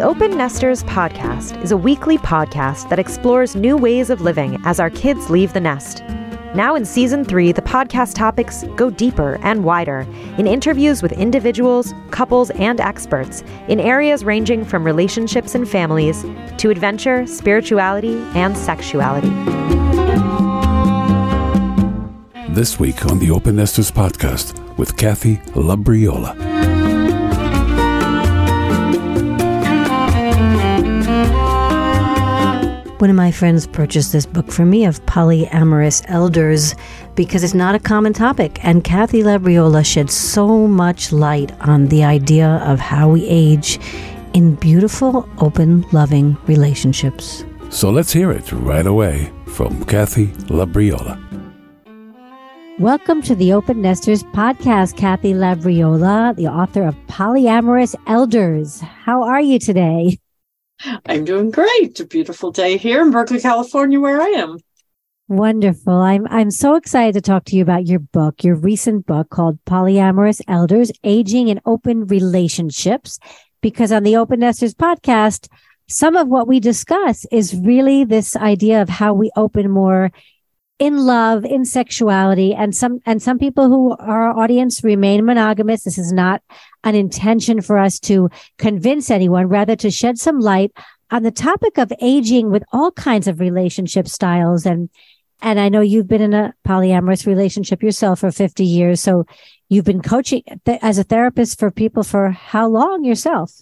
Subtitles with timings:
[0.00, 4.80] The Open Nesters podcast is a weekly podcast that explores new ways of living as
[4.80, 6.02] our kids leave the nest.
[6.54, 10.06] Now in season three, the podcast topics go deeper and wider
[10.38, 16.24] in interviews with individuals, couples, and experts in areas ranging from relationships and families
[16.56, 19.28] to adventure, spirituality, and sexuality.
[22.54, 26.69] This week on the Open Nesters podcast with Kathy Labriola.
[33.00, 36.74] One of my friends purchased this book for me of polyamorous elders
[37.14, 38.62] because it's not a common topic.
[38.62, 43.80] And Kathy Labriola shed so much light on the idea of how we age
[44.34, 47.42] in beautiful, open, loving relationships.
[47.70, 51.18] So let's hear it right away from Kathy Labriola.
[52.78, 58.82] Welcome to the Open Nesters podcast, Kathy Labriola, the author of Polyamorous Elders.
[58.82, 60.18] How are you today?
[61.06, 61.98] I'm doing great.
[62.00, 64.58] A beautiful day here in Berkeley, California, where I am.
[65.28, 65.94] Wonderful.
[65.94, 69.64] I'm I'm so excited to talk to you about your book, your recent book called
[69.64, 73.18] Polyamorous Elders: Aging in Open Relationships,
[73.60, 75.48] because on the Open Nesters podcast,
[75.88, 80.10] some of what we discuss is really this idea of how we open more
[80.80, 85.84] in love, in sexuality, and some and some people who are our audience remain monogamous.
[85.84, 86.42] This is not
[86.82, 90.72] an intention for us to convince anyone, rather to shed some light
[91.10, 94.88] on the topic of aging with all kinds of relationship styles and
[95.42, 99.00] and I know you've been in a polyamorous relationship yourself for 50 years.
[99.00, 99.24] So
[99.68, 103.52] you've been coaching th- as a therapist for people for how long yourself?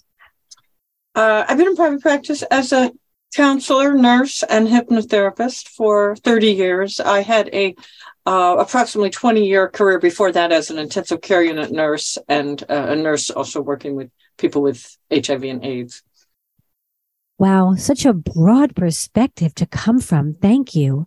[1.14, 2.90] Uh, I've been in private practice as a
[3.34, 7.00] counselor, nurse, and hypnotherapist for 30 years.
[7.00, 7.74] I had a
[8.26, 12.88] uh, approximately 20 year career before that as an intensive care unit nurse and uh,
[12.88, 16.02] a nurse also working with people with HIV and AIDS.
[17.38, 20.34] Wow, such a broad perspective to come from.
[20.34, 21.06] Thank you.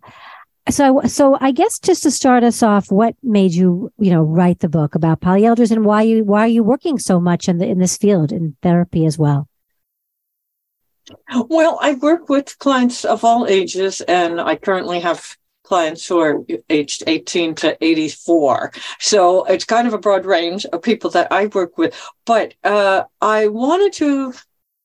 [0.70, 4.60] So, so I guess just to start us off, what made you, you know, write
[4.60, 7.66] the book about polyelders and why you, why are you working so much in the,
[7.66, 9.48] in this field in therapy as well?
[11.48, 16.44] Well, I work with clients of all ages, and I currently have clients who are
[16.68, 18.72] aged 18 to 84.
[18.98, 21.98] So it's kind of a broad range of people that I work with.
[22.26, 24.34] But uh, I wanted to,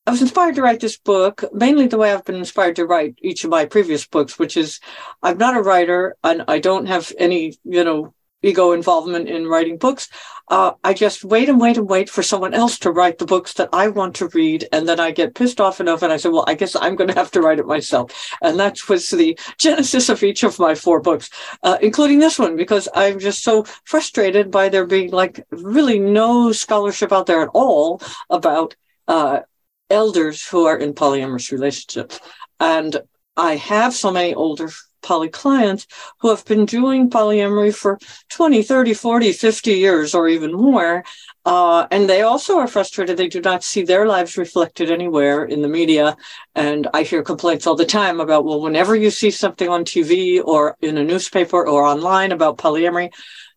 [0.06, 3.16] I was inspired to write this book, mainly the way I've been inspired to write
[3.22, 4.80] each of my previous books, which is
[5.22, 9.78] I'm not a writer and I don't have any, you know, ego involvement in writing
[9.78, 10.10] books.
[10.50, 13.54] Uh, I just wait and wait and wait for someone else to write the books
[13.54, 14.68] that I want to read.
[14.72, 17.10] And then I get pissed off enough and I say, well, I guess I'm going
[17.10, 18.30] to have to write it myself.
[18.42, 21.30] And that was the genesis of each of my four books,
[21.64, 26.52] uh, including this one, because I'm just so frustrated by there being like really no
[26.52, 28.76] scholarship out there at all about
[29.08, 29.42] uh,
[29.90, 32.20] elders who are in polyamorous relationships.
[32.60, 32.98] And
[33.36, 34.70] I have so many older
[35.08, 35.88] poly clients
[36.20, 37.98] who have been doing polyamory for
[38.30, 41.04] 20, 30, 40, 50 years or even more.
[41.46, 43.16] Uh, and they also are frustrated.
[43.16, 46.18] They do not see their lives reflected anywhere in the media.
[46.56, 50.42] And I hear complaints all the time about, well, whenever you see something on TV
[50.44, 53.14] or in a newspaper or online about polyamory,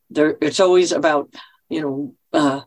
[0.09, 1.35] there, it's always about,
[1.69, 2.61] you know, uh,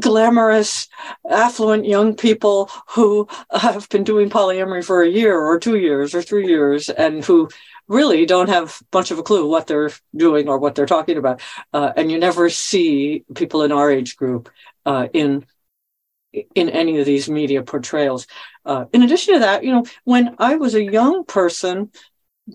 [0.00, 0.88] glamorous,
[1.28, 6.22] affluent young people who have been doing polyamory for a year or two years or
[6.22, 7.48] three years and who
[7.88, 11.40] really don't have much of a clue what they're doing or what they're talking about.
[11.72, 14.50] Uh, and you never see people in our age group
[14.86, 15.44] uh, in
[16.54, 18.26] in any of these media portrayals.
[18.64, 21.90] Uh, in addition to that, you know, when I was a young person,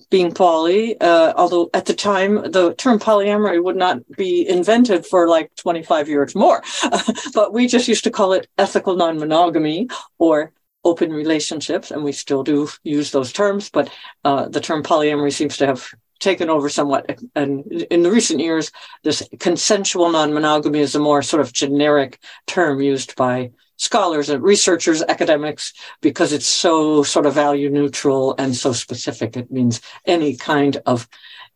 [0.10, 5.28] being poly, uh, although at the time the term polyamory would not be invented for
[5.28, 6.62] like 25 years more,
[7.34, 9.88] but we just used to call it ethical non monogamy
[10.20, 10.52] or
[10.84, 13.90] open relationships, and we still do use those terms, but
[14.24, 15.90] uh, the term polyamory seems to have
[16.20, 17.20] taken over somewhat.
[17.36, 18.72] And in the recent years,
[19.04, 24.44] this consensual non monogamy is a more sort of generic term used by scholars and
[24.44, 29.36] researchers, academics, because it's so sort of value neutral and so specific.
[29.38, 31.08] It means any kind of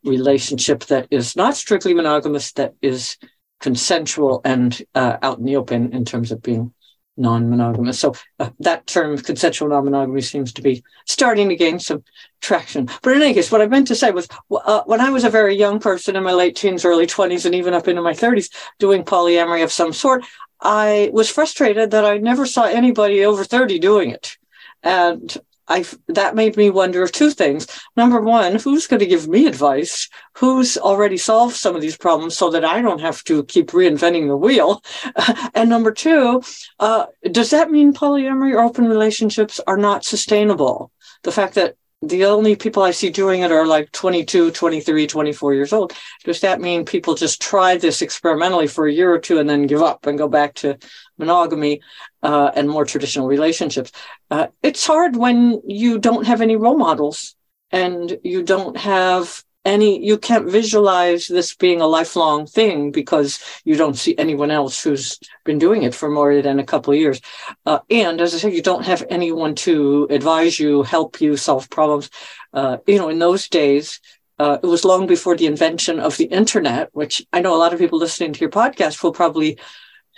[0.03, 3.17] relationship that is not strictly monogamous, that is
[3.59, 6.73] consensual and uh, out in the open in terms of being
[7.17, 7.99] non-monogamous.
[7.99, 12.03] So uh, that term consensual non-monogamy seems to be starting to gain some
[12.41, 12.89] traction.
[13.01, 15.29] But in any case, what I meant to say was uh, when I was a
[15.29, 18.49] very young person in my late teens, early 20s, and even up into my 30s
[18.79, 20.23] doing polyamory of some sort,
[20.63, 24.37] I was frustrated that I never saw anybody over 30 doing it.
[24.81, 25.37] And
[25.67, 27.67] I that made me wonder two things.
[27.95, 30.09] Number one, who's going to give me advice?
[30.33, 34.27] Who's already solved some of these problems so that I don't have to keep reinventing
[34.27, 34.83] the wheel?
[35.55, 36.41] and number two,
[36.79, 40.91] uh, does that mean polyamory or open relationships are not sustainable?
[41.23, 41.75] The fact that
[42.07, 45.93] the only people I see doing it are like 22, 23, 24 years old.
[46.25, 49.67] Does that mean people just try this experimentally for a year or two and then
[49.67, 50.77] give up and go back to
[51.17, 51.81] monogamy
[52.21, 53.91] uh, and more traditional relationships?
[54.29, 57.35] Uh, it's hard when you don't have any role models
[57.71, 63.75] and you don't have any you can't visualize this being a lifelong thing because you
[63.75, 67.21] don't see anyone else who's been doing it for more than a couple of years.
[67.65, 71.69] Uh, and as i said you don't have anyone to advise you help you solve
[71.69, 72.09] problems.
[72.53, 73.99] Uh, you know in those days
[74.39, 77.73] uh, it was long before the invention of the internet which i know a lot
[77.73, 79.57] of people listening to your podcast will probably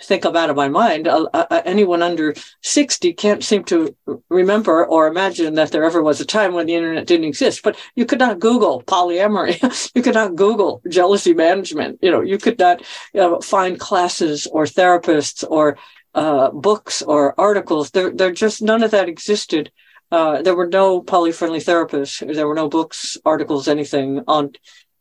[0.02, 1.08] think I'm out of my mind.
[1.08, 3.96] Uh, uh, anyone under 60 can't seem to
[4.28, 7.62] remember or imagine that there ever was a time when the internet didn't exist.
[7.62, 9.90] But you could not Google polyamory.
[9.94, 11.98] you could not Google jealousy management.
[12.02, 12.80] You know, you could not
[13.14, 15.78] you know, find classes or therapists or
[16.14, 17.90] uh, books or articles.
[17.90, 19.70] There, there just none of that existed.
[20.10, 22.34] Uh, there were no poly-friendly therapists.
[22.34, 24.52] There were no books, articles, anything on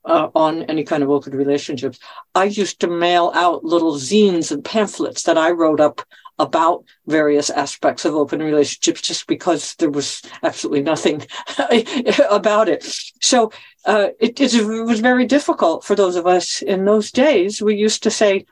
[0.05, 1.99] uh, on any kind of open relationships.
[2.33, 6.01] I used to mail out little zines and pamphlets that I wrote up
[6.37, 11.25] about various aspects of open relationships just because there was absolutely nothing
[12.29, 12.83] about it.
[13.21, 13.51] So
[13.85, 17.61] uh, it, it, was very difficult for those of us in those days.
[17.61, 18.45] We used to say,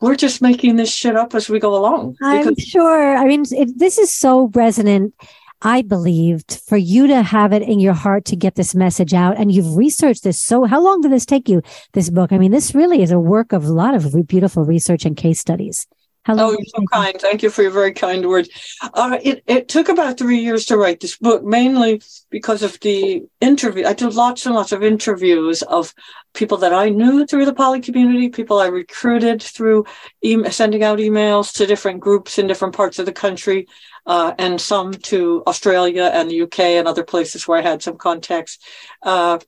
[0.00, 2.16] we're just making this shit up as we go along.
[2.22, 3.16] I'm sure.
[3.16, 5.14] I mean, it, this is so resonant
[5.64, 9.38] I believed for you to have it in your heart to get this message out.
[9.38, 10.38] And you've researched this.
[10.38, 11.62] So how long did this take you,
[11.94, 12.32] this book?
[12.32, 15.40] I mean, this really is a work of a lot of beautiful research and case
[15.40, 15.86] studies.
[16.26, 16.48] Hello.
[16.48, 17.20] Oh, you're so kind.
[17.20, 18.48] Thank you for your very kind words.
[18.94, 22.00] Uh, it, it took about three years to write this book, mainly
[22.30, 23.84] because of the interview.
[23.84, 25.94] I did lots and lots of interviews of
[26.32, 29.84] people that I knew through the poly community, people I recruited through
[30.22, 33.66] e- sending out emails to different groups in different parts of the country,
[34.06, 37.96] uh, and some to Australia and the UK and other places where I had some
[37.96, 38.58] contacts.
[39.02, 39.38] Uh,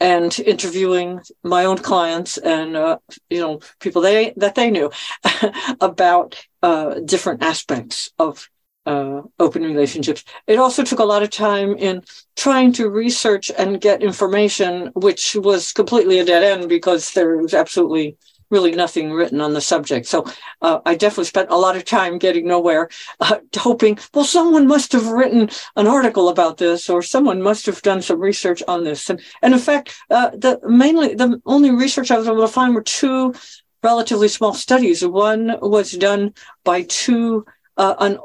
[0.00, 2.98] and interviewing my own clients and uh,
[3.30, 4.90] you know people they that they knew
[5.80, 8.48] about uh, different aspects of
[8.84, 10.24] uh, open relationships.
[10.46, 12.02] It also took a lot of time in
[12.34, 17.54] trying to research and get information, which was completely a dead end because there was
[17.54, 18.16] absolutely
[18.52, 20.06] really nothing written on the subject.
[20.06, 20.24] So
[20.60, 22.88] uh, I definitely spent a lot of time getting nowhere,
[23.18, 27.82] uh, hoping, well, someone must have written an article about this, or someone must have
[27.82, 29.10] done some research on this.
[29.10, 32.74] And, and in fact, uh, the mainly the only research I was able to find
[32.74, 33.34] were two
[33.82, 35.04] relatively small studies.
[35.04, 37.44] One was done by two
[37.76, 38.18] uh, an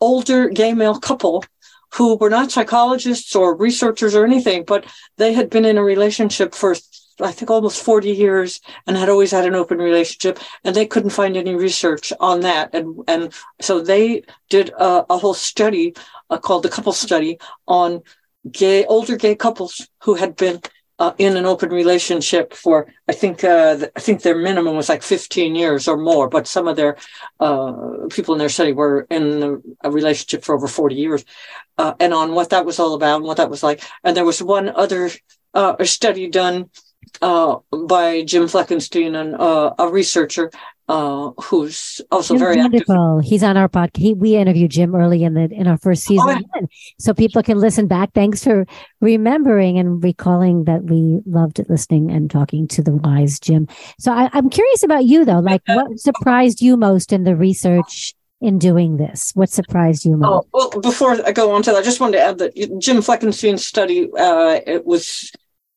[0.00, 1.44] older gay male couple
[1.94, 4.86] who were not psychologists or researchers or anything, but
[5.18, 6.74] they had been in a relationship for
[7.22, 11.10] I think almost 40 years and had always had an open relationship and they couldn't
[11.10, 12.74] find any research on that.
[12.74, 15.94] And, and so they did a, a whole study
[16.30, 18.02] uh, called the couple study on
[18.50, 20.60] gay, older gay couples who had been
[20.98, 25.02] uh, in an open relationship for, I think, uh, I think their minimum was like
[25.02, 26.96] 15 years or more, but some of their
[27.40, 27.72] uh,
[28.10, 31.24] people in their study were in a relationship for over 40 years,
[31.78, 33.82] uh, and on what that was all about and what that was like.
[34.04, 35.10] And there was one other
[35.54, 36.70] uh, study done
[37.22, 40.50] uh, by Jim Fleckenstein, and uh, a researcher
[40.88, 43.18] uh, who's also very wonderful.
[43.18, 43.30] Active.
[43.30, 43.96] He's on our podcast.
[43.96, 46.66] He, we interviewed Jim early in the in our first season, oh, yeah.
[46.98, 48.12] so people can listen back.
[48.12, 48.66] Thanks for
[49.00, 53.68] remembering and recalling that we loved listening and talking to the wise Jim.
[53.98, 55.38] So I, I'm curious about you though.
[55.38, 58.14] Like, what surprised you most in the research?
[58.42, 59.30] in doing this?
[59.36, 60.48] What surprised you most?
[60.52, 62.96] Oh, well, before I go on to that, I just wanted to add that Jim
[62.96, 65.30] Fleckenstein's study uh, it was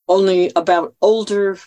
[0.07, 1.57] only about older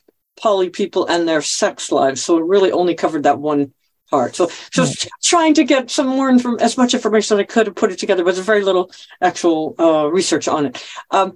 [0.41, 2.23] poly people and their sex lives.
[2.23, 3.73] So it really only covered that one
[4.11, 4.37] part.
[4.37, 5.09] So, so right.
[5.23, 7.99] trying to get some more inform as much information as I could have put it
[7.99, 8.91] together, but there's very little
[9.21, 10.85] actual uh, research on it.
[11.11, 11.35] Um,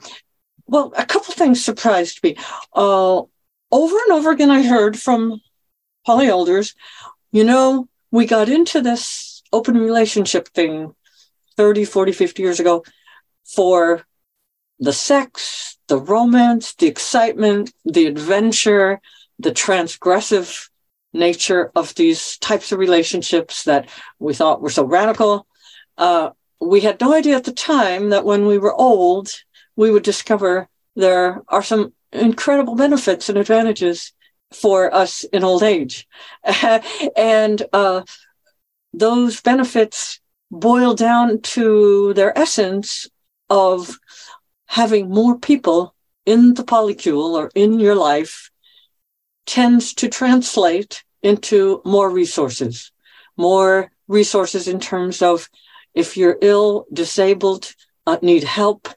[0.67, 2.37] well, a couple things surprised me.
[2.73, 3.23] Uh,
[3.71, 5.41] over and over again, I heard from
[6.07, 6.75] poly elders,
[7.31, 10.95] you know, we got into this open relationship thing
[11.57, 12.85] 30, 40, 50 years ago
[13.45, 14.03] for
[14.83, 19.01] the sex, the romance, the excitement, the adventure,
[19.39, 20.69] the transgressive
[21.13, 25.47] nature of these types of relationships that we thought were so radical.
[25.97, 29.29] Uh, we had no idea at the time that when we were old,
[29.77, 34.13] we would discover there are some incredible benefits and advantages
[34.53, 36.09] for us in old age.
[37.17, 38.03] and uh,
[38.93, 40.21] those benefits
[40.51, 43.09] boil down to their essence
[43.49, 43.99] of
[44.73, 48.51] having more people in the polycule or in your life
[49.45, 52.91] tends to translate into more resources,
[53.37, 55.51] more resources in terms of
[55.93, 57.75] if you're ill, disabled,
[58.07, 58.89] uh, need help,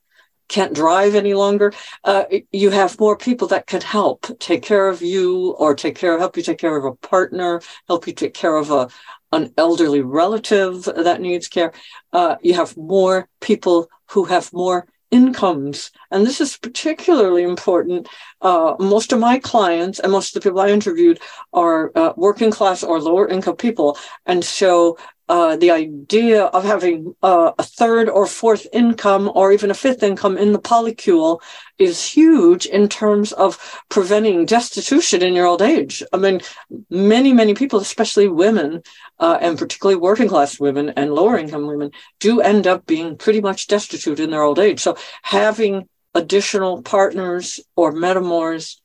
[0.48, 1.74] can't drive any longer,
[2.05, 6.17] uh, you have more people that can help take care of you or take care,
[6.17, 8.88] help you take care of a partner, help you take care of a,
[9.34, 11.74] an elderly relative that needs care.
[12.13, 15.91] Uh, you have more people who have more incomes.
[16.12, 18.10] And this is particularly important.
[18.41, 21.19] Uh, most of my clients and most of the people I interviewed
[21.53, 23.98] are uh, working class or lower income people.
[24.25, 29.72] And so uh, the idea of having uh, a third or fourth income or even
[29.72, 31.41] a fifth income in the polycule
[31.79, 36.03] is huge in terms of preventing destitution in your old age.
[36.13, 36.41] I mean,
[36.89, 38.84] many, many people, especially women,
[39.20, 43.41] uh, and particularly working class women and lower income women, do end up being pretty
[43.41, 44.79] much destitute in their old age.
[44.79, 48.79] So having additional partners or metamors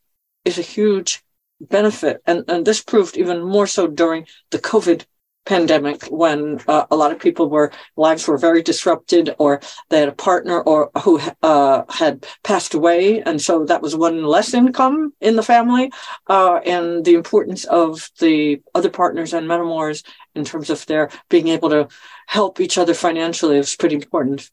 [0.45, 1.23] is a huge
[1.61, 2.23] benefit.
[2.27, 5.05] And, and this proved even more so during the COVID
[5.47, 10.09] pandemic when uh, a lot of people were lives were very disrupted or they had
[10.09, 13.23] a partner or who uh, had passed away.
[13.23, 15.91] And so that was one less income in the family
[16.29, 20.05] uh, and the importance of the other partners and metamors
[20.35, 21.89] in terms of their being able to
[22.27, 24.51] help each other financially is pretty important.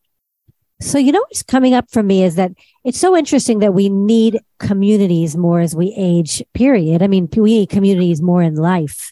[0.79, 2.51] So you know what's coming up for me is that
[2.83, 7.01] it's so interesting that we need communities more as we age period.
[7.01, 9.11] I mean we need communities more in life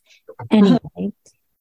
[0.52, 1.12] anyway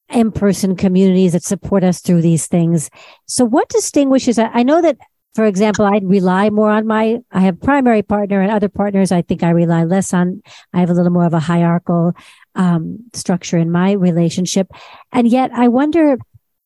[0.09, 2.89] in person communities that support us through these things.
[3.25, 4.37] So, what distinguishes?
[4.37, 4.97] I know that,
[5.33, 7.19] for example, I rely more on my.
[7.31, 9.11] I have primary partner and other partners.
[9.11, 10.41] I think I rely less on.
[10.73, 12.13] I have a little more of a hierarchical
[12.55, 14.71] um, structure in my relationship,
[15.11, 16.17] and yet I wonder.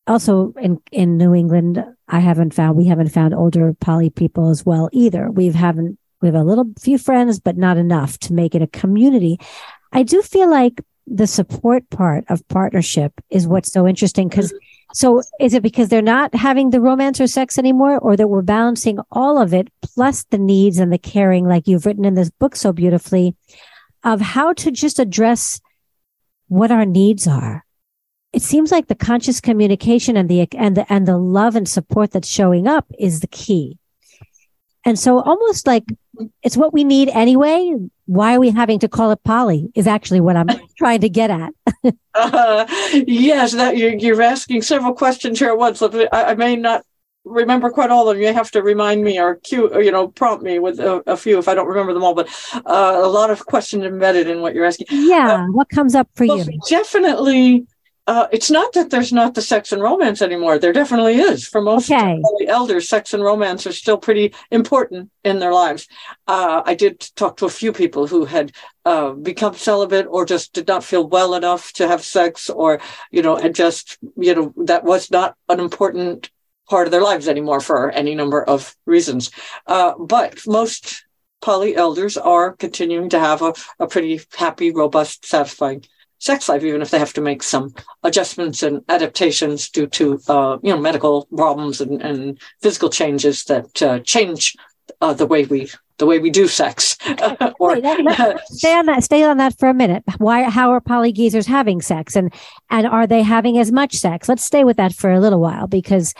[0.08, 4.66] Also, in in New England, I haven't found we haven't found older poly people as
[4.66, 5.30] well either.
[5.30, 8.68] We haven't we have a little few friends, but not enough to make it a
[8.68, 9.40] community.
[9.92, 10.82] I do feel like
[11.12, 14.54] the support part of partnership is what's so interesting because
[14.94, 18.42] so is it because they're not having the romance or sex anymore or that we're
[18.42, 22.30] balancing all of it plus the needs and the caring like you've written in this
[22.30, 23.36] book so beautifully
[24.04, 25.60] of how to just address
[26.48, 27.66] what our needs are?
[28.34, 32.12] It seems like the conscious communication and the and the and the love and support
[32.12, 33.78] that's showing up is the key.
[34.86, 35.84] And so almost like
[36.44, 37.76] it's what we need anyway.
[38.06, 40.48] Why are we having to call it poly is actually what I'm
[40.78, 41.54] trying to get at.
[42.16, 45.82] uh, yes, that you're, you're, asking several questions here at once.
[45.82, 46.84] I, I, may not
[47.24, 48.24] remember quite all of them.
[48.24, 51.16] You have to remind me or cue, or, you know, prompt me with a, a,
[51.16, 52.16] few if I don't remember them all.
[52.16, 54.88] But uh, a lot of questions embedded in what you're asking.
[54.90, 56.60] Yeah, uh, what comes up for well, you?
[56.68, 57.68] Definitely
[58.10, 60.58] uh, it's not that there's not the sex and romance anymore.
[60.58, 61.48] There definitely is.
[61.48, 62.20] For most okay.
[62.40, 65.88] the elders, sex and romance are still pretty important in their lives.
[66.28, 68.52] Uh, I did talk to a few people who had
[68.84, 73.22] uh, become celibate or just did not feel well enough to have sex, or you
[73.22, 76.32] know, and just you know that was not an important
[76.68, 79.30] part of their lives anymore for any number of reasons.
[79.68, 81.06] Uh, but most
[81.44, 85.86] poly elders are continuing to have a, a pretty happy, robust, satisfying
[86.20, 87.74] sex life, even if they have to make some
[88.04, 93.82] adjustments and adaptations due to uh, you know medical problems and, and physical changes that
[93.82, 94.56] uh, change
[95.02, 96.98] uh, the way we the way we do sex.
[97.60, 97.76] or,
[98.46, 99.04] stay on that.
[99.04, 100.04] Stay on that for a minute.
[100.18, 100.44] Why?
[100.44, 102.34] How are polygeezers having sex, and
[102.70, 104.28] and are they having as much sex?
[104.28, 106.14] Let's stay with that for a little while because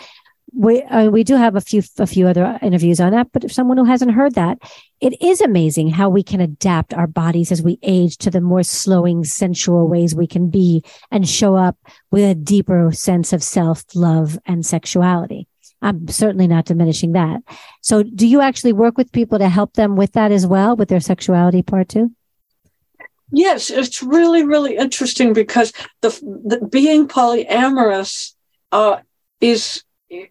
[0.52, 3.76] we we do have a few a few other interviews on that but if someone
[3.76, 4.58] who hasn't heard that
[5.00, 8.62] it is amazing how we can adapt our bodies as we age to the more
[8.62, 11.76] slowing sensual ways we can be and show up
[12.10, 15.46] with a deeper sense of self love and sexuality.
[15.82, 17.40] I'm certainly not diminishing that.
[17.80, 20.90] So do you actually work with people to help them with that as well with
[20.90, 22.12] their sexuality part too?
[23.32, 26.08] Yes it's really really interesting because the,
[26.44, 28.34] the being polyamorous
[28.72, 28.98] uh,
[29.40, 29.84] is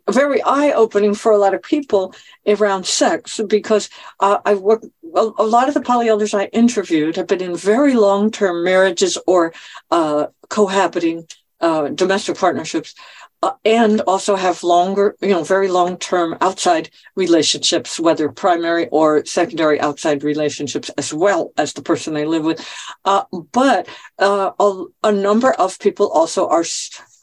[0.10, 2.14] very eye opening for a lot of people
[2.46, 4.84] around sex because uh, I work
[5.16, 8.64] a, a, lot of the poly elders I interviewed have been in very long term
[8.64, 9.54] marriages or
[9.92, 11.28] uh, cohabiting
[11.62, 12.94] uh, domestic partnerships.
[13.42, 19.26] Uh, and also have longer, you know, very long term outside relationships, whether primary or
[19.26, 22.60] secondary outside relationships, as well as the person they live with.
[23.06, 26.66] Uh, but uh, a, a number of people also are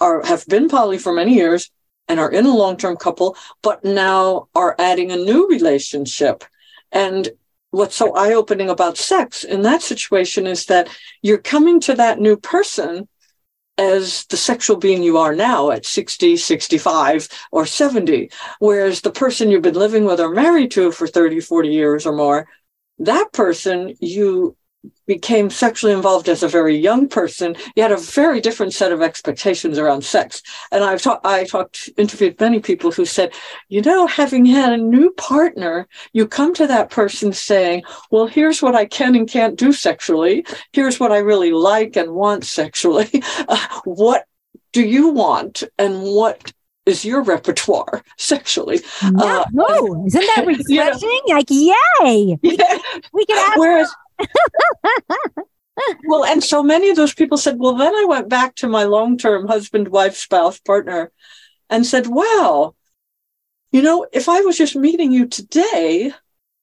[0.01, 1.71] are have been poly for many years
[2.09, 6.45] and are in a long term couple, but now are adding a new relationship.
[6.93, 7.29] And
[7.71, 10.89] what's so eye opening about sex in that situation is that
[11.23, 13.09] you're coming to that new person
[13.79, 18.31] as the sexual being you are now at 60, 65, or 70.
[18.59, 22.13] Whereas the person you've been living with or married to for 30, 40 years or
[22.13, 22.49] more,
[22.99, 24.57] that person you
[25.07, 29.03] became sexually involved as a very young person, you had a very different set of
[29.03, 30.43] expectations around sex.
[30.73, 33.33] And I've talked, I talked, interviewed many people who said,
[33.69, 38.63] you know, having had a new partner, you come to that person saying, well, here's
[38.63, 40.45] what I can and can't do sexually.
[40.73, 43.23] Here's what I really like and want sexually.
[43.49, 44.25] Uh, what
[44.73, 46.53] do you want and what
[46.87, 48.81] is your repertoire sexually.
[49.03, 50.05] No, uh, no.
[50.07, 50.65] isn't that refreshing?
[50.69, 52.39] You know, like, yay!
[52.43, 52.79] Yeah.
[53.13, 53.93] We can have Whereas,
[56.07, 58.85] well, and so many of those people said, well, then I went back to my
[58.85, 61.13] long term husband, wife, spouse, partner
[61.71, 62.75] and said, wow,
[63.73, 66.13] you know, if I was just meeting you today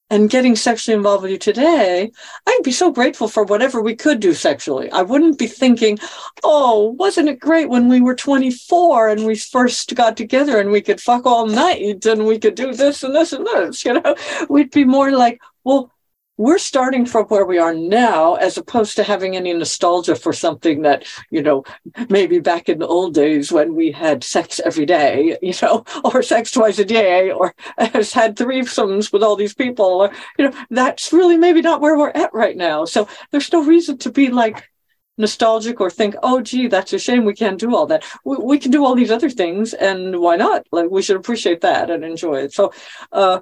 [0.09, 2.11] and getting sexually involved with you today,
[2.47, 4.91] I'd be so grateful for whatever we could do sexually.
[4.91, 5.97] I wouldn't be thinking,
[6.43, 10.81] oh, wasn't it great when we were 24 and we first got together and we
[10.81, 14.15] could fuck all night and we could do this and this and this, you know?
[14.49, 15.91] We'd be more like, well,
[16.37, 20.81] we're starting from where we are now as opposed to having any nostalgia for something
[20.81, 21.63] that you know
[22.09, 26.23] maybe back in the old days when we had sex every day you know or
[26.23, 30.65] sex twice a day or has had threesomes with all these people or you know
[30.71, 32.85] that's really maybe not where we're at right now.
[32.85, 34.69] So there's no reason to be like
[35.17, 38.03] nostalgic or think oh gee that's a shame we can't do all that.
[38.25, 40.65] We, we can do all these other things and why not?
[40.71, 42.53] Like we should appreciate that and enjoy it.
[42.53, 42.73] So
[43.11, 43.39] uh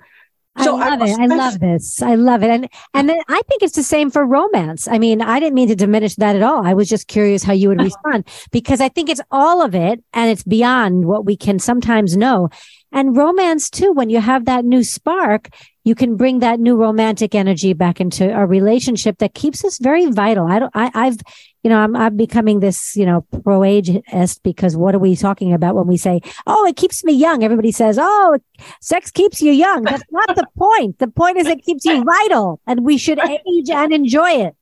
[0.59, 1.19] so I love I, it.
[1.19, 2.01] I love this.
[2.01, 2.49] I love it.
[2.49, 4.87] And and then I think it's the same for romance.
[4.87, 6.65] I mean, I didn't mean to diminish that at all.
[6.65, 10.03] I was just curious how you would respond because I think it's all of it
[10.13, 12.49] and it's beyond what we can sometimes know.
[12.91, 15.49] And romance too, when you have that new spark,
[15.83, 20.05] you can bring that new romantic energy back into a relationship that keeps us very
[20.07, 20.45] vital.
[20.45, 21.17] I don't, I, I've,
[21.63, 25.53] you know, I'm, I'm becoming this, you know, pro ageist because what are we talking
[25.53, 27.43] about when we say, oh, it keeps me young?
[27.43, 28.37] Everybody says, oh,
[28.79, 29.83] sex keeps you young.
[29.83, 30.99] That's not the point.
[30.99, 34.55] The point is it keeps you vital and we should age and enjoy it.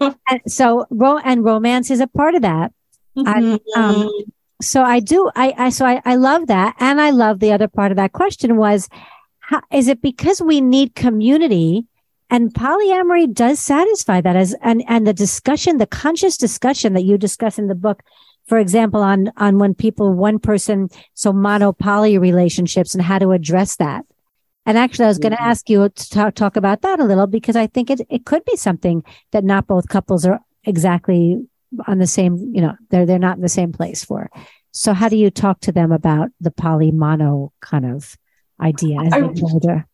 [0.30, 2.72] And so, ro- and romance is a part of that.
[3.14, 3.78] Mm-hmm.
[3.78, 4.10] um,
[4.62, 6.74] so I do, I, I, so I, I love that.
[6.80, 8.88] And I love the other part of that question was,
[9.50, 11.84] how, is it because we need community
[12.30, 17.18] and polyamory does satisfy that as, and, and the discussion, the conscious discussion that you
[17.18, 18.04] discuss in the book,
[18.46, 23.32] for example, on, on when people, one person, so mono poly relationships and how to
[23.32, 24.06] address that.
[24.66, 25.50] And actually, I was going to mm-hmm.
[25.50, 28.44] ask you to talk, talk about that a little because I think it, it could
[28.44, 31.44] be something that not both couples are exactly
[31.88, 34.30] on the same, you know, they're they're not in the same place for.
[34.70, 38.16] So how do you talk to them about the poly mono kind of
[38.60, 39.86] idea as I, they older?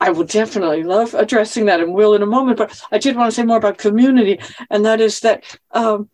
[0.00, 3.30] I would definitely love addressing that and will in a moment, but I did want
[3.30, 6.10] to say more about community, and that is that um,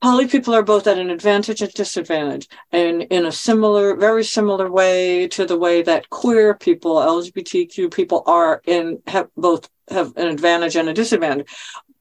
[0.00, 4.70] poly people are both at an advantage and disadvantage, and in a similar, very similar
[4.70, 10.28] way to the way that queer people, LGBTQ people are in have both have an
[10.28, 11.46] advantage and a disadvantage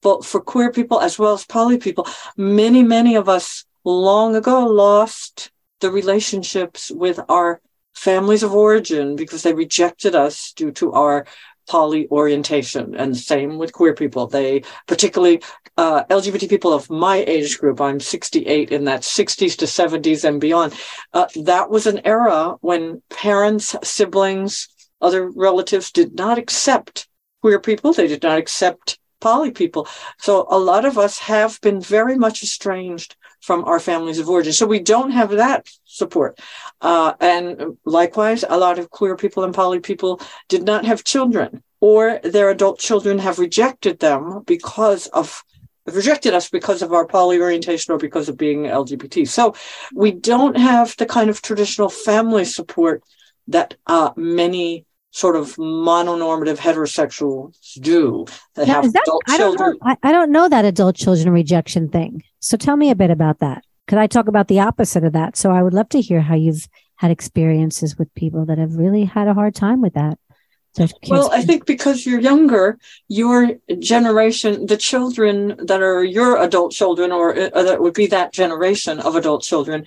[0.01, 4.65] but for queer people as well as poly people, many, many of us long ago
[4.65, 7.61] lost the relationships with our
[7.93, 11.25] families of origin because they rejected us due to our
[11.67, 12.95] poly orientation.
[12.95, 14.27] And same with queer people.
[14.27, 15.41] They, particularly
[15.77, 20.41] uh, LGBT people of my age group, I'm 68 in that 60s to 70s and
[20.41, 20.73] beyond.
[21.13, 24.67] Uh, that was an era when parents, siblings,
[25.01, 27.07] other relatives did not accept
[27.41, 27.93] queer people.
[27.93, 29.87] They did not accept poly people.
[30.17, 34.53] So a lot of us have been very much estranged from our families of origin.
[34.53, 36.39] So we don't have that support.
[36.79, 41.63] Uh, and likewise, a lot of queer people and poly people did not have children
[41.79, 45.43] or their adult children have rejected them because of
[45.87, 49.27] rejected us because of our poly orientation or because of being LGBT.
[49.27, 49.55] So
[49.93, 53.03] we don't have the kind of traditional family support
[53.47, 59.57] that uh, many sort of mononormative heterosexuals do that now, have that, adult I children.
[59.57, 62.23] Don't know, I, I, don't know that adult children rejection thing.
[62.39, 63.63] So tell me a bit about that.
[63.85, 65.35] Because I talk about the opposite of that.
[65.35, 69.03] So I would love to hear how you've had experiences with people that have really
[69.03, 70.17] had a hard time with that.
[71.09, 72.77] Well, I think because you're younger,
[73.09, 78.07] your generation, the children that are your adult children, or, or uh, that would be
[78.07, 79.85] that generation of adult children,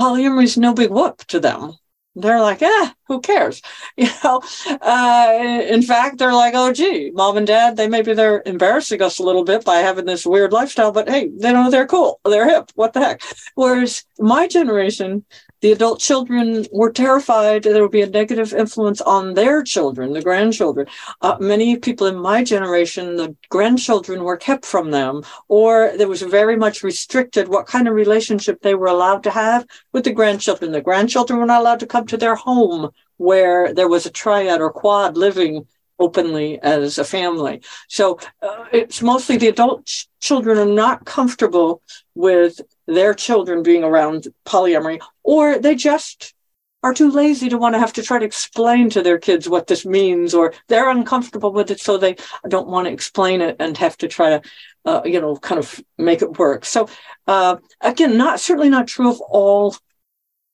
[0.00, 1.74] polyamory is no big whoop to them
[2.16, 3.62] they're like, eh, who cares?
[3.96, 4.40] You know,
[4.80, 9.18] uh, in fact, they're like, oh, gee, mom and dad, they maybe they're embarrassing us
[9.18, 12.20] a little bit by having this weird lifestyle, but hey, they know they're cool.
[12.24, 12.70] They're hip.
[12.74, 13.22] What the heck?
[13.54, 15.24] Whereas my generation,
[15.60, 20.22] the adult children were terrified there would be a negative influence on their children, the
[20.22, 20.86] grandchildren.
[21.20, 26.22] Uh, many people in my generation, the grandchildren were kept from them, or there was
[26.22, 30.72] very much restricted what kind of relationship they were allowed to have with the grandchildren.
[30.72, 34.60] The grandchildren were not allowed to come to their home where there was a triad
[34.60, 35.66] or quad living
[36.00, 37.60] openly as a family.
[37.88, 41.82] So uh, it's mostly the adult ch- children are not comfortable
[42.14, 42.60] with
[42.94, 46.34] their children being around polyamory, or they just
[46.82, 49.66] are too lazy to want to have to try to explain to their kids what
[49.66, 52.16] this means, or they're uncomfortable with it, so they
[52.48, 54.42] don't want to explain it and have to try to,
[54.86, 56.64] uh, you know, kind of make it work.
[56.64, 56.88] So
[57.26, 59.76] uh, again, not certainly not true of all,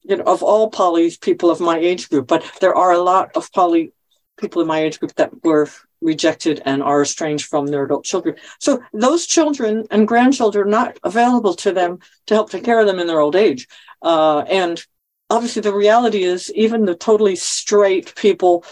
[0.03, 3.31] you know, of all poly people of my age group, but there are a lot
[3.37, 3.93] of poly
[4.37, 5.69] people in my age group that were
[6.01, 8.37] rejected and are estranged from their adult children.
[8.59, 12.87] So those children and grandchildren are not available to them to help take care of
[12.87, 13.69] them in their old age.
[14.03, 14.85] Uh, and
[15.31, 18.65] obviously, the reality is, even the totally straight people,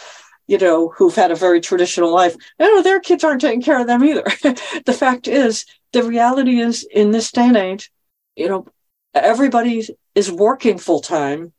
[0.47, 3.81] you know, who've had a very traditional life, you know, their kids aren't taking care
[3.81, 4.25] of them either.
[4.87, 7.91] the fact is, the reality is, in this day and age,
[8.37, 8.67] you know,
[9.15, 11.53] everybody is working full time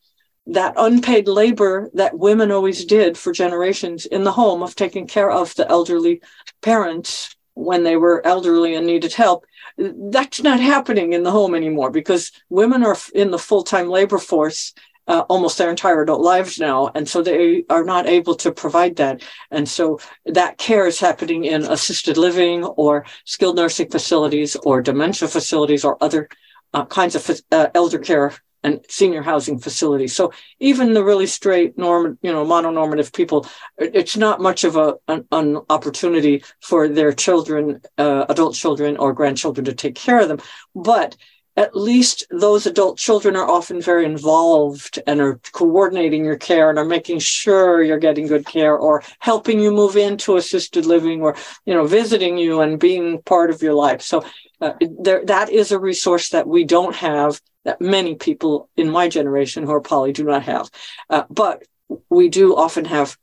[0.48, 5.32] that unpaid labor that women always did for generations in the home of taking care
[5.32, 6.22] of the elderly
[6.62, 9.46] parents when they were elderly and needed help
[9.78, 14.74] that's not happening in the home anymore because women are in the full-time labor force
[15.08, 18.96] uh, almost their entire adult lives now and so they are not able to provide
[18.96, 19.22] that.
[19.52, 25.28] And so that care is happening in assisted living or skilled nursing facilities or dementia
[25.28, 26.30] facilities or other
[26.74, 28.34] uh, kinds of uh, elder care
[28.66, 30.16] and senior housing facilities.
[30.16, 33.46] So even the really straight norm, you know, mononormative people,
[33.78, 39.14] it's not much of a an, an opportunity for their children, uh, adult children or
[39.14, 40.40] grandchildren to take care of them.
[40.74, 41.16] But
[41.58, 46.80] at least those adult children are often very involved and are coordinating your care and
[46.80, 51.36] are making sure you're getting good care or helping you move into assisted living or
[51.66, 54.26] you know visiting you and being part of your life so
[54.60, 59.10] uh, there, that is a resource that we don't have that many people in my
[59.10, 60.70] generation who are poly do not have.
[61.10, 61.64] Uh, but
[62.10, 63.18] we do often have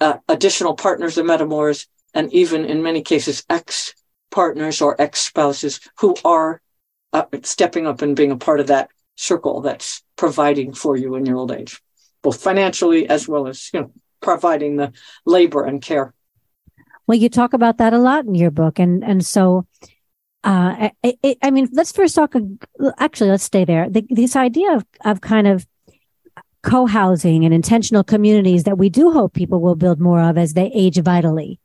[0.00, 3.94] uh, additional partners and metamors, and even in many cases, ex
[4.30, 6.60] partners or ex spouses who are
[7.12, 11.26] uh, stepping up and being a part of that circle that's providing for you in
[11.26, 11.80] your old age,
[12.22, 14.92] both financially as well as you know providing the
[15.24, 16.14] labor and care.
[17.06, 19.66] Well, you talk about that a lot in your book, and and so
[20.44, 22.34] uh, I, I, mean, let's first talk.
[22.98, 23.88] Actually, let's stay there.
[23.90, 25.66] The, this idea of of kind of
[26.62, 30.70] co-housing and intentional communities that we do hope people will build more of as they
[30.74, 31.58] age vitally.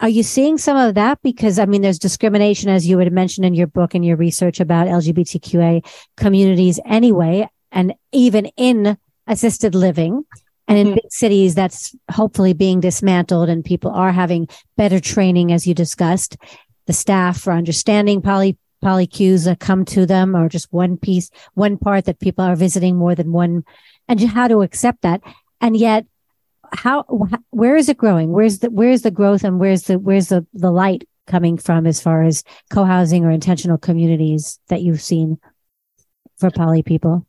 [0.00, 1.20] Are you seeing some of that?
[1.22, 4.60] Because I mean, there's discrimination, as you had mentioned in your book and your research
[4.60, 5.86] about LGBTQA
[6.16, 10.24] communities anyway, and even in assisted living.
[10.66, 10.94] And in mm-hmm.
[10.94, 16.36] big cities, that's hopefully being dismantled and people are having better training, as you discussed
[16.86, 21.78] the staff for understanding poly polycules that come to them or just one piece, one
[21.78, 23.64] part that people are visiting more than one
[24.08, 25.22] and how to accept that.
[25.60, 26.04] And yet
[26.72, 27.02] how,
[27.50, 28.30] where is it growing?
[28.30, 32.02] Where's the, where's the growth and where's the, where's the, the light coming from as
[32.02, 35.38] far as co-housing or intentional communities that you've seen
[36.36, 37.26] for poly people?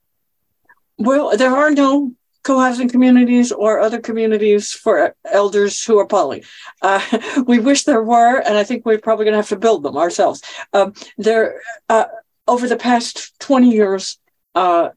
[0.98, 2.14] Well, there are no
[2.46, 6.44] co-housing communities or other communities for elders who are poly.
[6.82, 7.02] Uh,
[7.48, 9.98] we wish there were, and I think we're probably going to have to build them
[9.98, 10.44] ourselves.
[10.72, 12.06] Um, there, uh,
[12.48, 14.20] over the past 20 years,
[14.54, 14.90] uh,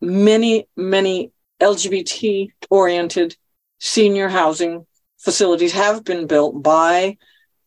[0.00, 3.36] many, many LGBT-oriented
[3.78, 4.84] senior housing
[5.18, 7.16] facilities have been built by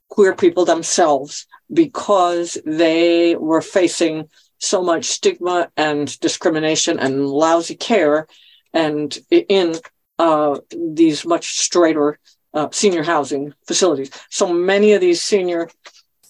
[0.09, 8.27] queer people themselves because they were facing so much stigma and discrimination and lousy care
[8.73, 9.75] and in
[10.17, 12.19] uh, these much straighter
[12.53, 14.11] uh, senior housing facilities.
[14.29, 15.69] So many of these senior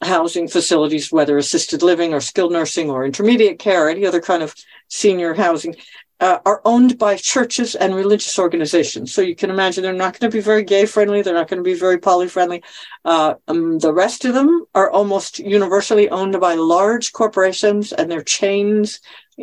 [0.02, 4.44] housing facilities, whether assisted living or skilled nursing or intermediate care or any other kind
[4.44, 4.56] of
[4.88, 5.76] senior housing,
[6.22, 9.14] uh, are owned by churches and religious organizations.
[9.14, 11.22] So you can imagine they're not going to be very gay friendly.
[11.22, 12.62] They're not going to be very poly friendly.
[13.06, 18.22] Uh, um, the rest of them are almost universally owned by large corporations and they're
[18.22, 19.00] chains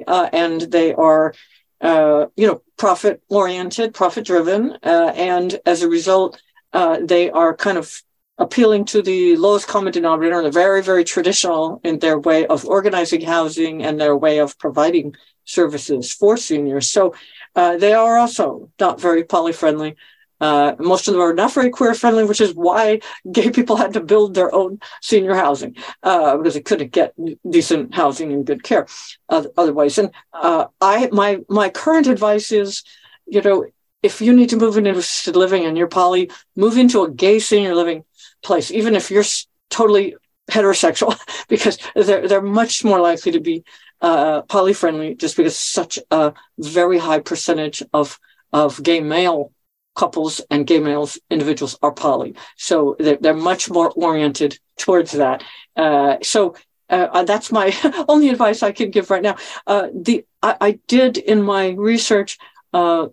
[0.07, 1.33] uh, and they are
[1.81, 6.41] uh, you know, profit oriented, profit driven, uh, and as a result,
[6.73, 8.03] uh, they are kind of
[8.39, 10.43] appealing to the lowest common denominator.
[10.43, 15.17] They're very, very traditional in their way of organizing housing and their way of providing
[15.45, 16.91] services for seniors.
[16.91, 17.15] So
[17.55, 19.97] uh, they are also not very poly friendly.
[20.41, 23.01] Uh, most of them are not very queer friendly, which is why
[23.33, 27.15] gay people had to build their own senior housing uh, because they couldn't get
[27.49, 28.87] decent housing and good care
[29.29, 29.99] otherwise.
[29.99, 32.83] And uh, I, my my current advice is,
[33.27, 33.67] you know,
[34.03, 37.39] if you need to move into assisted living and you're poly, move into a gay
[37.39, 38.05] senior living
[38.43, 39.25] place, even if you're
[39.71, 40.17] totally
[40.51, 41.19] heterosexual,
[41.49, 43.65] because they're they're much more likely to be
[44.03, 48.19] uh, poly friendly, just because such a very high percentage of
[48.53, 49.53] of gay male
[49.97, 52.35] couples and gay males individuals are poly.
[52.57, 55.43] So they're, they're much more oriented towards that.
[55.75, 56.55] Uh, so
[56.89, 57.75] uh, that's my
[58.09, 59.37] only advice I can give right now.
[59.67, 62.39] Uh, the I, I, did in my research
[62.73, 63.09] uh,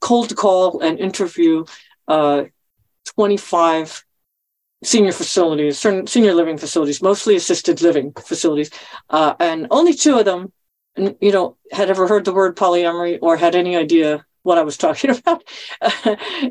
[0.00, 1.66] cold call and interview
[2.08, 2.44] uh,
[3.14, 4.04] 25
[4.82, 8.70] senior facilities, certain senior living facilities, mostly assisted living facilities,
[9.10, 10.52] uh, and only two of them,
[10.96, 14.76] you know, had ever heard the word polyamory or had any idea what I was
[14.84, 15.42] talking about.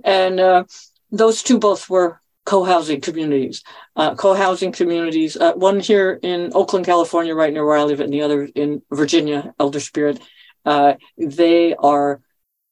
[0.04, 0.66] and uh,
[1.12, 3.64] those two both were co-housing communities,
[3.96, 5.38] uh, co-housing communities.
[5.38, 8.82] Uh, one here in Oakland, California, right near where I live, and the other in
[8.92, 10.20] Virginia, ElderSpirit.
[10.66, 12.22] Uh, they are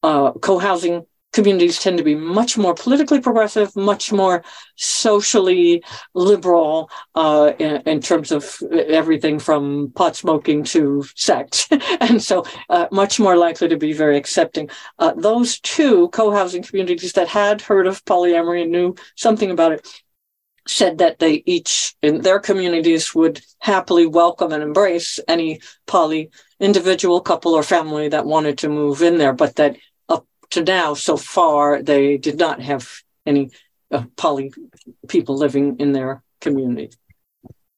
[0.03, 4.43] uh, co-housing communities tend to be much more politically progressive, much more
[4.75, 11.67] socially liberal uh, in, in, terms of everything from pot smoking to sex.
[12.01, 14.69] and so uh, much more likely to be very accepting.
[14.99, 19.87] Uh, those two co-housing communities that had heard of polyamory and knew something about it
[20.67, 27.19] said that they each in their communities would happily welcome and embrace any poly individual
[27.19, 29.75] couple or family that wanted to move in there, but that
[30.51, 33.49] to now, so far, they did not have any
[33.91, 34.53] uh, poly
[35.07, 36.91] people living in their community.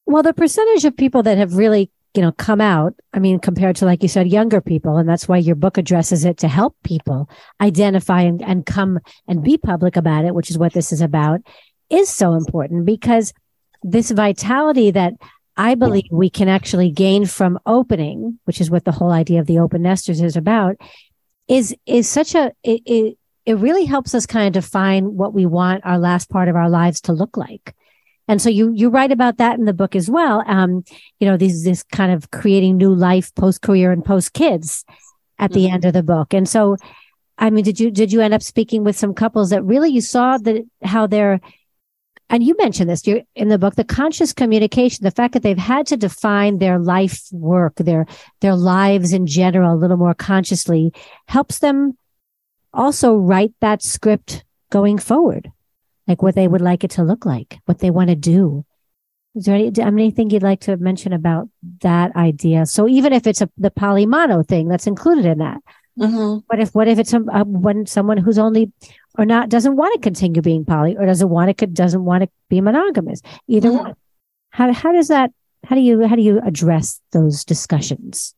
[0.05, 3.75] Well, the percentage of people that have really, you know, come out, I mean, compared
[3.77, 6.75] to, like you said, younger people, and that's why your book addresses it to help
[6.83, 7.29] people
[7.62, 11.41] identify and, and come and be public about it, which is what this is about,
[11.89, 13.33] is so important because
[13.81, 15.13] this vitality that
[15.55, 19.45] I believe we can actually gain from opening, which is what the whole idea of
[19.45, 20.75] the open nesters is about,
[21.47, 25.45] is is such a it, it, it really helps us kind of define what we
[25.45, 27.75] want our last part of our lives to look like.
[28.27, 30.43] And so you you write about that in the book as well.
[30.47, 30.84] Um,
[31.19, 34.86] you know, this this kind of creating new life post career and post kids
[35.39, 35.75] at the mm-hmm.
[35.75, 36.34] end of the book.
[36.34, 36.77] And so,
[37.38, 40.01] I mean, did you did you end up speaking with some couples that really you
[40.01, 41.41] saw that how they're
[42.34, 43.04] and you mentioned this
[43.36, 47.28] in the book the conscious communication the fact that they've had to define their life
[47.32, 48.06] work their
[48.41, 50.91] their lives in general a little more consciously
[51.28, 51.98] helps them
[52.74, 55.52] also write that script going forward
[56.08, 58.65] like what they would like it to look like what they want to do.
[59.36, 61.50] Is there any, anything you'd like to mention about
[61.82, 62.65] that idea?
[62.65, 65.62] So even if it's a the polymono thing that's included in that.
[66.00, 66.39] Mm-hmm.
[66.48, 68.72] What if what if it's some uh, when someone who's only
[69.17, 72.30] or not doesn't want to continue being poly or doesn't want to doesn't want to
[72.49, 73.21] be monogamous?
[73.47, 73.78] Either mm-hmm.
[73.78, 73.95] one.
[74.49, 75.32] How how does that
[75.65, 78.36] how do you how do you address those discussions?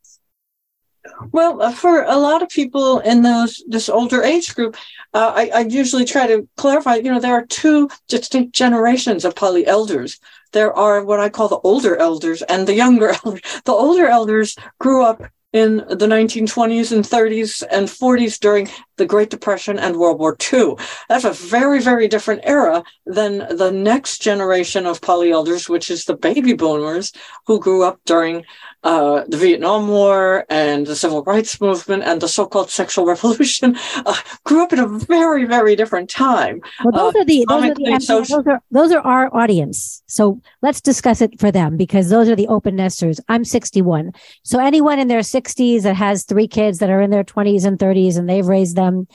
[1.32, 4.76] Well, uh, for a lot of people in those this older age group,
[5.14, 6.96] uh, I, I, usually try to clarify.
[6.96, 10.20] You know, there are two distinct generations of poly elders.
[10.52, 13.42] There are what I call the older elders and the younger elders.
[13.66, 15.24] The older elders grew up
[15.56, 20.76] in the 1920s and 30s and 40s during the Great Depression and World War II.
[21.08, 26.04] That's a very, very different era than the next generation of poly elders, which is
[26.04, 27.14] the baby boomers
[27.48, 28.44] who grew up during
[28.86, 33.78] uh, the Vietnam War and the Civil Rights Movement and the so-called sexual revolution.
[34.06, 36.62] Uh, grew up in a very, very different time.
[36.84, 40.04] Well, those uh, are the, those are, the social- those are those are our audience.
[40.06, 43.20] So let's discuss it for them because those are the open nesters.
[43.28, 44.12] I'm 61,
[44.44, 47.80] so anyone in their 60s that has three kids that are in their 20s and
[47.80, 49.08] 30s and they've raised them them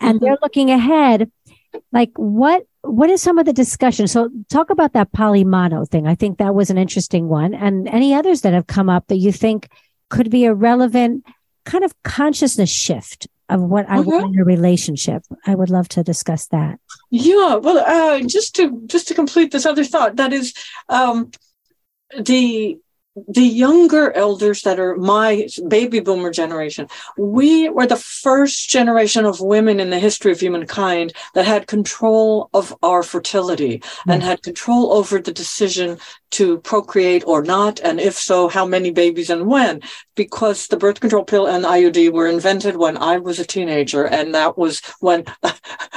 [0.00, 0.24] and mm-hmm.
[0.24, 1.30] they're looking ahead
[1.92, 6.14] like what what is some of the discussion so talk about that polymono thing i
[6.14, 9.32] think that was an interesting one and any others that have come up that you
[9.32, 9.68] think
[10.08, 11.24] could be a relevant
[11.64, 14.34] kind of consciousness shift of what I want mm-hmm.
[14.34, 15.22] in a relationship.
[15.46, 16.78] I would love to discuss that.
[17.10, 20.54] Yeah, well, uh, just to just to complete this other thought, that is
[20.88, 21.30] um,
[22.18, 22.78] the
[23.28, 26.86] the younger elders that are my baby boomer generation,
[27.18, 32.48] we were the first generation of women in the history of humankind that had control
[32.54, 34.12] of our fertility mm.
[34.12, 35.98] and had control over the decision
[36.32, 37.80] to procreate or not?
[37.80, 39.80] And if so, how many babies and when?
[40.14, 44.04] Because the birth control pill and IUD were invented when I was a teenager.
[44.04, 45.24] And that was when,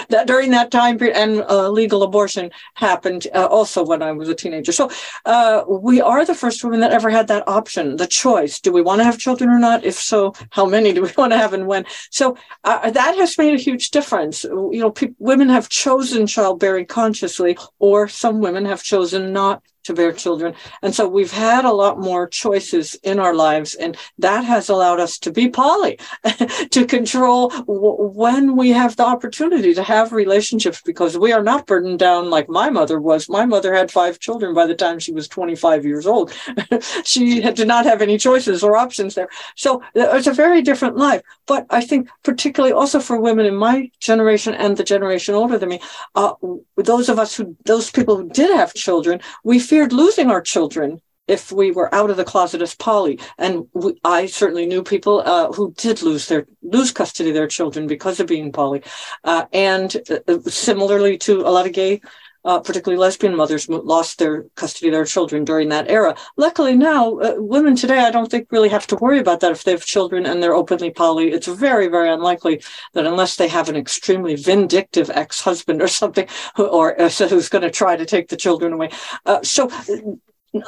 [0.09, 4.29] that during that time period, and uh, legal abortion happened uh, also when I was
[4.29, 4.71] a teenager.
[4.71, 4.89] So
[5.25, 8.59] uh, we are the first women that ever had that option, the choice.
[8.59, 9.83] Do we want to have children or not?
[9.83, 11.85] If so, how many do we want to have and when?
[12.11, 14.43] So uh, that has made a huge difference.
[14.43, 19.93] You know, pe- women have chosen childbearing consciously, or some women have chosen not to
[19.93, 20.53] bear children.
[20.81, 24.99] And so we've had a lot more choices in our lives, and that has allowed
[24.99, 25.99] us to be poly,
[26.71, 31.67] to control w- when we have the opportunity to have relationships because we are not
[31.67, 33.29] burdened down like my mother was.
[33.29, 36.33] My mother had five children by the time she was 25 years old.
[37.03, 39.29] she did not have any choices or options there.
[39.55, 41.21] So it's a very different life.
[41.45, 45.69] But I think, particularly also for women in my generation and the generation older than
[45.69, 45.79] me,
[46.15, 46.33] uh,
[46.75, 50.39] those of us who, those people who did have children, we feel feared losing our
[50.39, 53.19] children if we were out of the closet as poly.
[53.37, 57.49] And we, I certainly knew people uh, who did lose their lose custody of their
[57.49, 58.83] children because of being poly.
[59.25, 59.93] Uh, and
[60.29, 61.99] uh, similarly to a lot of gay
[62.45, 66.15] uh, particularly lesbian mothers, lost their custody of their children during that era.
[66.37, 69.63] Luckily now, uh, women today, I don't think really have to worry about that if
[69.63, 71.31] they have children and they're openly poly.
[71.31, 72.61] It's very, very unlikely
[72.93, 76.27] that unless they have an extremely vindictive ex-husband or something,
[76.57, 78.91] or uh, who's going to try to take the children away.
[79.25, 79.69] Uh, so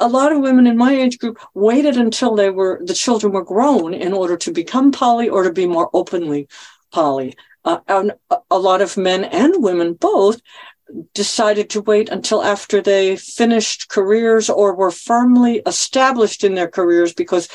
[0.00, 3.44] a lot of women in my age group waited until they were the children were
[3.44, 6.48] grown in order to become poly or to be more openly
[6.92, 7.34] poly.
[7.64, 8.12] Uh, and
[8.50, 10.40] a lot of men and women both
[11.14, 17.12] decided to wait until after they finished careers or were firmly established in their careers
[17.12, 17.48] because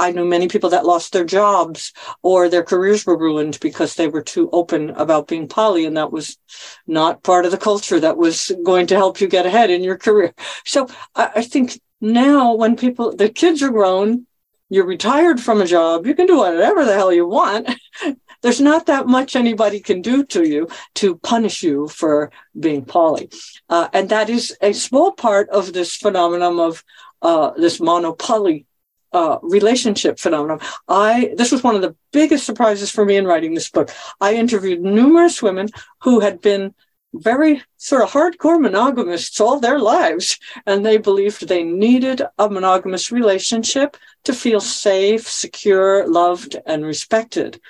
[0.00, 4.08] I knew many people that lost their jobs or their careers were ruined because they
[4.08, 5.84] were too open about being poly.
[5.84, 6.38] And that was
[6.86, 9.98] not part of the culture that was going to help you get ahead in your
[9.98, 10.32] career.
[10.64, 14.26] So I, I think now when people, the kids are grown,
[14.70, 17.68] you're retired from a job, you can do whatever the hell you want.
[18.42, 23.30] there's not that much anybody can do to you to punish you for being poly.
[23.68, 26.84] Uh, and that is a small part of this phenomenon of
[27.22, 28.66] uh, this monopoly
[29.12, 30.60] uh, relationship phenomenon.
[30.88, 33.90] I this was one of the biggest surprises for me in writing this book.
[34.20, 35.68] I interviewed numerous women
[36.02, 36.74] who had been
[37.12, 43.10] very sort of hardcore monogamists all their lives, and they believed they needed a monogamous
[43.10, 47.60] relationship to feel safe, secure, loved, and respected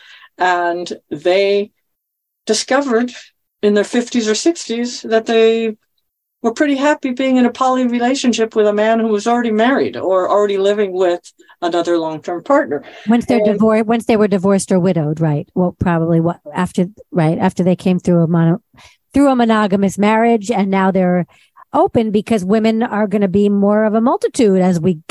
[0.41, 1.71] and they
[2.47, 3.13] discovered
[3.63, 5.77] in their 50s or 60s that they
[6.43, 9.97] were pretty happy being in a poly relationship with a man who was already married
[9.97, 12.83] or already living with another long-term partner.
[13.07, 15.47] Once they're divorced, once they were divorced or widowed, right?
[15.55, 18.63] Well, probably what after, right after they came through a mono,
[19.13, 21.27] through a monogamous marriage, and now they're
[21.75, 25.03] open because women are going to be more of a multitude as we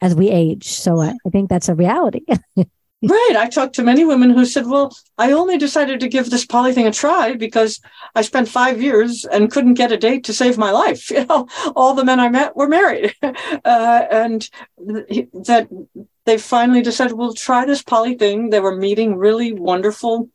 [0.00, 0.68] as we age.
[0.68, 2.22] So I, I think that's a reality.
[3.04, 3.34] Right.
[3.36, 6.72] I talked to many women who said, well, I only decided to give this poly
[6.72, 7.80] thing a try because
[8.14, 11.10] I spent five years and couldn't get a date to save my life.
[11.22, 13.14] You know, all the men I met were married.
[13.64, 15.68] Uh, and that
[16.24, 18.50] they finally decided, we'll try this poly thing.
[18.50, 20.28] They were meeting really wonderful,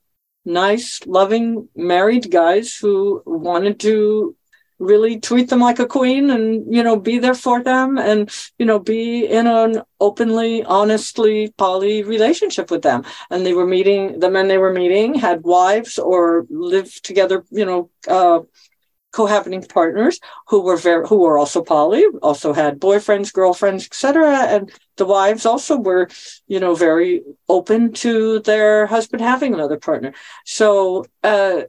[0.45, 4.36] nice, loving married guys who wanted to
[4.79, 8.65] really treat them like a queen and you know be there for them and you
[8.65, 13.03] know be in an openly honestly poly relationship with them.
[13.29, 17.65] And they were meeting the men they were meeting had wives or lived together you
[17.65, 18.39] know uh,
[19.11, 24.71] cohabiting partners who were very who were also poly also had boyfriends girlfriends etc and
[24.97, 26.07] the wives also were
[26.47, 30.13] you know very open to their husband having another partner.
[30.45, 31.61] So uh,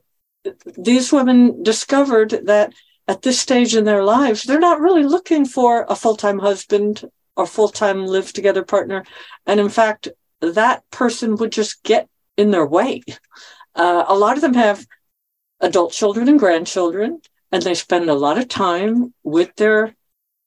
[0.76, 2.72] these women discovered that
[3.08, 7.10] at this stage in their lives, they're not really looking for a full time husband
[7.36, 9.04] or full time live together partner.
[9.46, 10.08] And in fact,
[10.40, 13.02] that person would just get in their way.
[13.74, 14.86] Uh, a lot of them have
[15.60, 19.96] adult children and grandchildren, and they spend a lot of time with their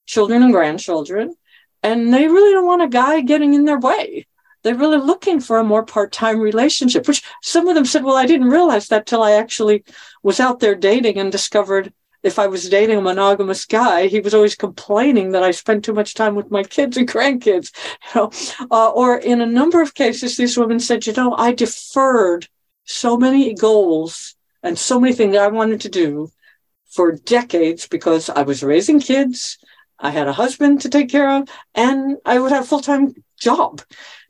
[0.05, 1.35] children and grandchildren.
[1.81, 4.27] And they really don't want a guy getting in their way.
[4.63, 8.15] They're really looking for a more part time relationship, which some of them said, Well,
[8.15, 9.83] I didn't realize that till I actually
[10.21, 11.91] was out there dating and discovered
[12.23, 15.93] if I was dating a monogamous guy, he was always complaining that I spent too
[15.93, 17.71] much time with my kids and grandkids.
[18.13, 18.31] You know,
[18.71, 22.47] uh, or in a number of cases, these women said, "You know, I deferred
[22.85, 26.31] so many goals and so many things I wanted to do
[26.89, 29.57] for decades because I was raising kids."
[30.03, 33.13] I had a husband to take care of, and I would have a full time
[33.39, 33.81] job.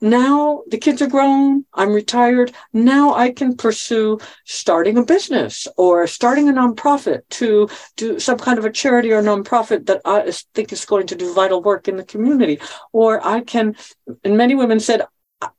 [0.01, 1.65] Now the kids are grown.
[1.73, 2.51] I'm retired.
[2.73, 8.57] Now I can pursue starting a business or starting a nonprofit to do some kind
[8.57, 11.97] of a charity or nonprofit that I think is going to do vital work in
[11.97, 12.59] the community.
[12.91, 13.75] Or I can,
[14.23, 15.05] and many women said,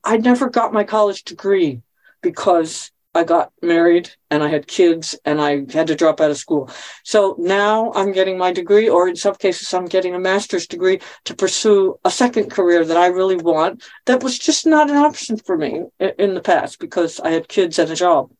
[0.03, 1.81] I never got my college degree
[2.21, 6.37] because I got married and I had kids and I had to drop out of
[6.37, 6.69] school.
[7.03, 10.99] So now I'm getting my degree, or in some cases, I'm getting a master's degree
[11.25, 13.83] to pursue a second career that I really want.
[14.05, 17.77] That was just not an option for me in the past because I had kids
[17.77, 18.31] and a job.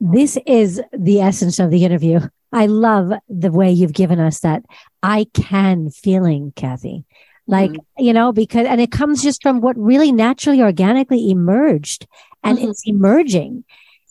[0.00, 2.20] This is the essence of the interview.
[2.52, 4.62] I love the way you've given us that
[5.02, 7.04] I can feeling, Kathy.
[7.46, 8.04] Like, mm-hmm.
[8.04, 12.06] you know, because, and it comes just from what really naturally, organically emerged
[12.46, 12.70] and mm-hmm.
[12.70, 13.64] it's emerging.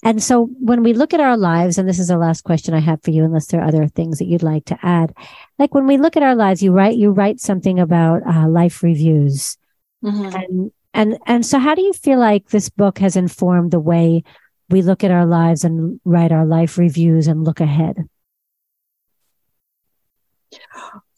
[0.03, 2.79] And so when we look at our lives, and this is the last question I
[2.79, 5.15] have for you, unless there are other things that you'd like to add,
[5.57, 8.83] like when we look at our lives, you write, you write something about uh, life
[8.83, 9.57] reviews.
[10.03, 10.36] Mm-hmm.
[10.36, 14.23] And, and, and so how do you feel like this book has informed the way
[14.69, 18.07] we look at our lives and write our life reviews and look ahead?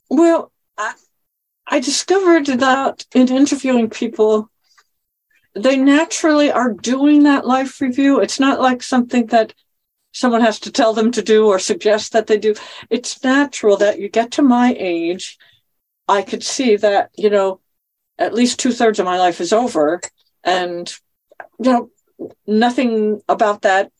[0.09, 0.93] Well, I,
[1.67, 4.49] I discovered that in interviewing people,
[5.57, 8.19] they naturally are doing that life review.
[8.19, 9.53] It's not like something that
[10.11, 12.55] someone has to tell them to do or suggest that they do.
[12.89, 15.37] It's natural that you get to my age.
[16.07, 17.59] I could see that, you know,
[18.17, 20.01] at least two thirds of my life is over.
[20.43, 20.91] And,
[21.59, 21.91] you know,
[22.47, 23.91] nothing about that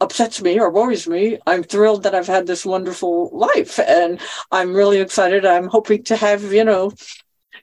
[0.00, 1.38] upsets me or worries me.
[1.46, 4.20] I'm thrilled that I've had this wonderful life and
[4.50, 5.46] I'm really excited.
[5.46, 6.92] I'm hoping to have, you know,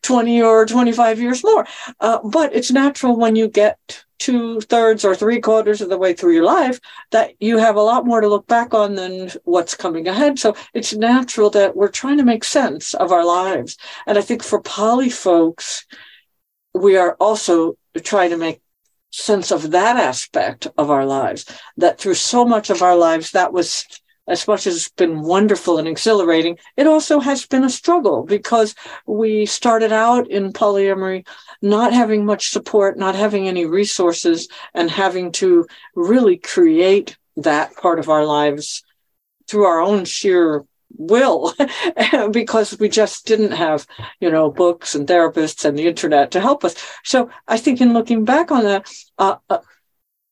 [0.04, 1.66] 20 or 25 years more.
[2.00, 6.14] Uh, but it's natural when you get two thirds or three quarters of the way
[6.14, 6.80] through your life
[7.12, 10.40] that you have a lot more to look back on than what's coming ahead.
[10.40, 13.78] So it's natural that we're trying to make sense of our lives.
[14.08, 15.86] And I think for poly folks,
[16.74, 18.62] we are also trying to make
[19.12, 21.46] sense of that aspect of our lives,
[21.78, 23.86] that through so much of our lives, that was
[24.28, 28.74] as much as it's been wonderful and exhilarating, it also has been a struggle because
[29.06, 31.26] we started out in polyamory
[31.62, 35.66] not having much support, not having any resources, and having to
[35.96, 38.84] really create that part of our lives
[39.48, 40.66] through our own sheer
[40.96, 41.54] will
[42.32, 43.88] because we just didn't have
[44.20, 46.76] you know books and therapists and the internet to help us.
[47.04, 49.58] So i think in looking back on that uh, uh,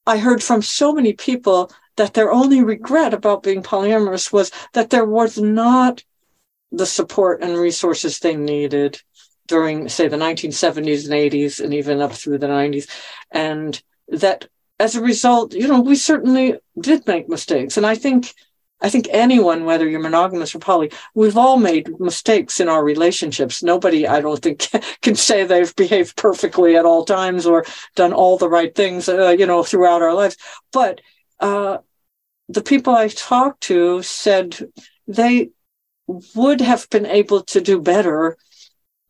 [0.05, 4.89] i heard from so many people that their only regret about being polyamorous was that
[4.89, 6.03] there was not
[6.71, 9.01] the support and resources they needed
[9.47, 12.87] during say the 1970s and 80s and even up through the 90s
[13.31, 14.47] and that
[14.79, 18.33] as a result you know we certainly did make mistakes and i think
[18.81, 23.61] I think anyone, whether you're monogamous or poly, we've all made mistakes in our relationships.
[23.61, 24.67] Nobody, I don't think,
[25.01, 27.63] can say they've behaved perfectly at all times or
[27.95, 30.35] done all the right things, uh, you know, throughout our lives.
[30.73, 31.01] But
[31.41, 31.79] uh,
[32.47, 34.57] the people I talked to said
[35.07, 35.49] they
[36.07, 38.37] would have been able to do better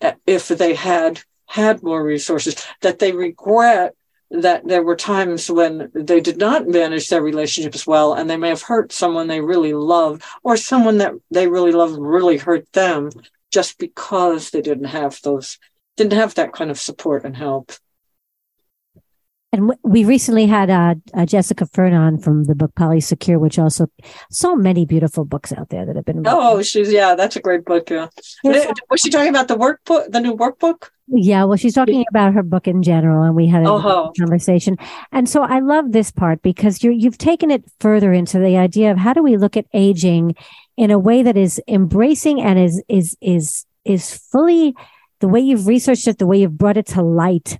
[0.01, 2.65] uh, if they had had more resources.
[2.81, 3.95] That they regret
[4.31, 8.47] that there were times when they did not manage their relationships well and they may
[8.47, 13.09] have hurt someone they really loved or someone that they really loved really hurt them
[13.51, 15.59] just because they didn't have those
[15.97, 17.73] didn't have that kind of support and help
[19.53, 23.87] and we recently had uh, uh, Jessica Fern from the book Polysecure, which also
[24.29, 26.19] so many beautiful books out there that have been.
[26.19, 26.33] Written.
[26.33, 27.89] Oh, she's yeah, that's a great book.
[27.89, 28.07] Yeah,
[28.43, 30.89] was she talking about the workbook, the new workbook?
[31.07, 34.13] Yeah, well, she's talking about her book in general, and we had a oh.
[34.17, 34.77] conversation.
[35.11, 38.91] And so I love this part because you you've taken it further into the idea
[38.91, 40.35] of how do we look at aging
[40.77, 44.75] in a way that is embracing and is is is is fully
[45.19, 47.59] the way you've researched it, the way you've brought it to light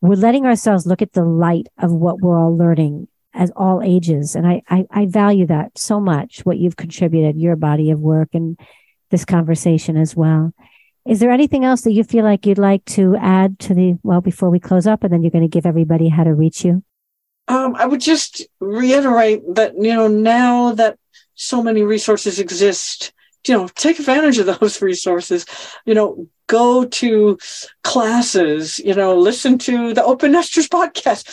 [0.00, 4.34] we're letting ourselves look at the light of what we're all learning as all ages.
[4.34, 8.30] And I, I, I value that so much, what you've contributed, your body of work
[8.32, 8.58] and
[9.10, 10.52] this conversation as well.
[11.06, 14.20] Is there anything else that you feel like you'd like to add to the, well,
[14.20, 16.82] before we close up and then you're going to give everybody how to reach you?
[17.48, 20.98] Um, I would just reiterate that, you know, now that
[21.34, 23.12] so many resources exist,
[23.46, 25.46] you know, take advantage of those resources.
[25.86, 27.38] You know, go to
[27.84, 31.24] classes, you know, listen to the Open Nesters podcast,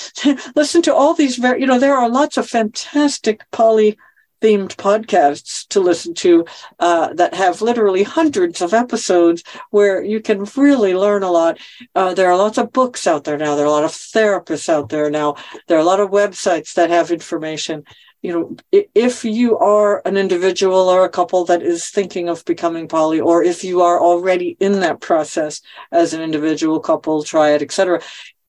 [0.56, 3.98] listen to all these very, you know, there are lots of fantastic poly
[4.42, 6.46] themed podcasts to listen to
[6.80, 11.58] uh, that have literally hundreds of episodes where you can really learn a lot.
[11.96, 13.56] Uh, there are lots of books out there now.
[13.56, 15.36] There are a lot of therapists out there now.
[15.68, 17.86] There are a lot of websites that have information
[18.26, 18.58] you know,
[18.96, 23.44] if you are an individual or a couple that is thinking of becoming poly, or
[23.44, 25.62] if you are already in that process
[25.92, 28.02] as an individual couple, triad, etc.,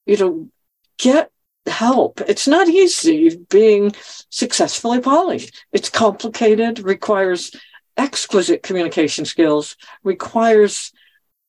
[0.07, 0.49] you know,
[0.99, 1.31] get
[1.67, 2.23] help.
[2.23, 3.93] It's not easy being
[4.31, 5.51] successfully poly.
[5.73, 7.55] It's complicated, requires
[7.99, 10.91] exquisite communication skills, requires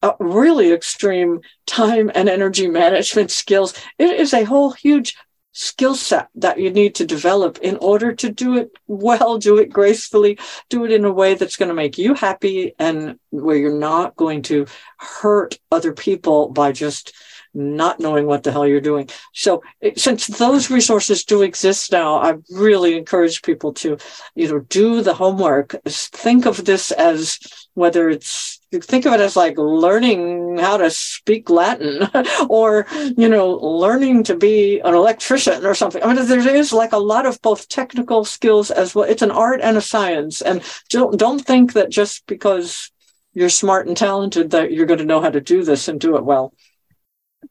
[0.01, 3.73] uh, really extreme time and energy management skills.
[3.97, 5.15] It is a whole huge
[5.57, 9.71] skill set that you need to develop in order to do it well, do it
[9.71, 10.37] gracefully,
[10.69, 14.15] do it in a way that's going to make you happy and where you're not
[14.15, 17.11] going to hurt other people by just
[17.57, 19.09] not knowing what the hell you're doing.
[19.33, 19.63] So
[19.95, 23.97] since those resources do exist now, I really encourage people to,
[24.35, 25.75] you know, do the homework.
[25.85, 27.39] Think of this as
[27.73, 32.09] whether it's think of it as like learning how to speak Latin
[32.49, 32.85] or,
[33.15, 36.03] you know, learning to be an electrician or something.
[36.03, 39.05] I mean, there is like a lot of both technical skills as well.
[39.05, 40.41] It's an art and a science.
[40.41, 42.91] And don't, don't think that just because
[43.33, 46.17] you're smart and talented that you're going to know how to do this and do
[46.17, 46.53] it well.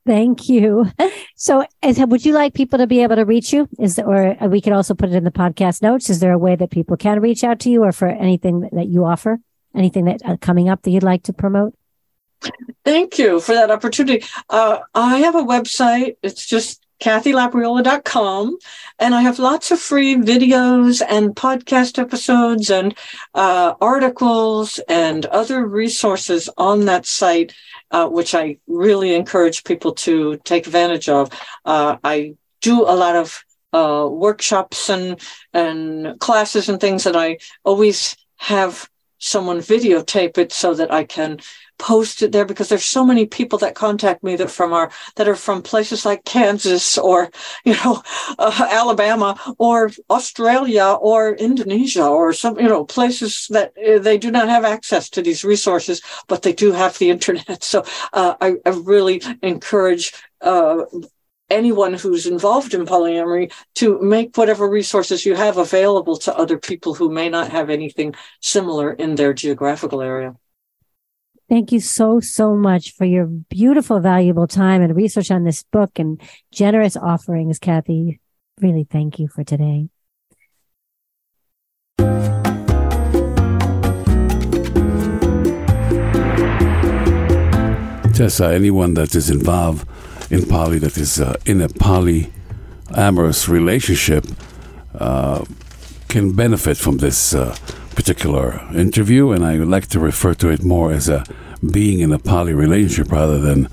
[0.07, 0.91] Thank you.
[1.39, 3.68] So, would you like people to be able to reach you?
[3.78, 6.09] Is or we could also put it in the podcast notes.
[6.09, 8.89] Is there a way that people can reach out to you, or for anything that
[8.89, 9.39] you offer?
[9.74, 11.74] Anything that uh, coming up that you'd like to promote?
[12.87, 14.24] Thank you for that opportunity.
[14.49, 16.16] Uh, I have a website.
[16.22, 18.59] It's just kathylabriola.com.
[18.99, 22.97] And I have lots of free videos and podcast episodes and
[23.34, 27.55] uh, articles and other resources on that site,
[27.90, 31.30] uh, which I really encourage people to take advantage of.
[31.64, 35.20] Uh, I do a lot of uh, workshops and,
[35.53, 38.88] and classes and things, that I always have
[39.18, 41.38] someone videotape it so that I can
[41.78, 45.28] post it there because there's so many people that contact me that from our that
[45.28, 47.30] are from places like Kansas or
[47.64, 48.02] you know
[48.38, 54.30] uh, Alabama or Australia or Indonesia or some you know places that uh, they do
[54.30, 57.62] not have access to these resources but they do have the internet.
[57.62, 60.84] So uh, I, I, really encourage uh,
[61.49, 66.94] anyone who's involved in polyamory to make whatever resources you have available to other people
[66.94, 70.34] who may not have anything similar in their geographical area.
[71.49, 75.99] Thank you so, so much for your beautiful, valuable time and research on this book
[75.99, 76.20] and
[76.51, 78.20] generous offerings, Kathy.
[78.61, 79.88] Really thank you for today.
[88.12, 89.86] Tessa, anyone that is involved
[90.31, 92.33] in poly, that is uh, in a poly
[92.95, 94.24] amorous relationship,
[94.99, 95.45] uh,
[96.09, 97.57] can benefit from this uh,
[97.95, 101.24] particular interview, and I like to refer to it more as a
[101.72, 103.68] being in a poly relationship rather than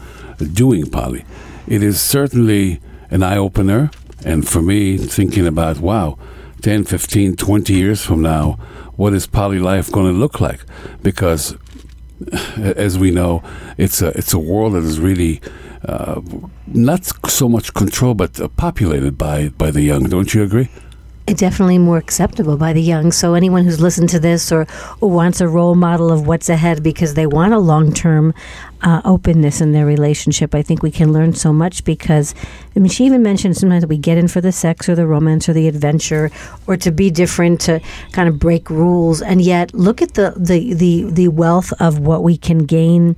[0.54, 1.26] doing poly.
[1.68, 2.80] It is certainly
[3.10, 3.92] an eye opener,
[4.26, 6.18] and for me, thinking about, wow,
[6.62, 8.54] 10, 15, 20 years from now,
[8.96, 10.62] what is poly life going to look like?
[11.02, 11.56] Because,
[12.58, 13.44] as we know,
[13.78, 15.42] it's a, it's a world that is really
[15.86, 16.22] uh,
[16.68, 20.04] not so much controlled, but uh, populated by, by the young.
[20.10, 20.70] Don't you agree?
[21.26, 23.12] definitely more acceptable by the young.
[23.12, 24.68] So anyone who's listened to this or,
[25.00, 28.34] or wants a role model of what's ahead because they want a long term
[28.82, 32.36] uh, openness in their relationship, I think we can learn so much because
[32.76, 35.48] I mean she even mentioned sometimes we get in for the sex or the romance
[35.48, 36.30] or the adventure
[36.68, 37.80] or to be different to
[38.12, 42.24] kind of break rules, and yet look at the the the, the wealth of what
[42.24, 43.16] we can gain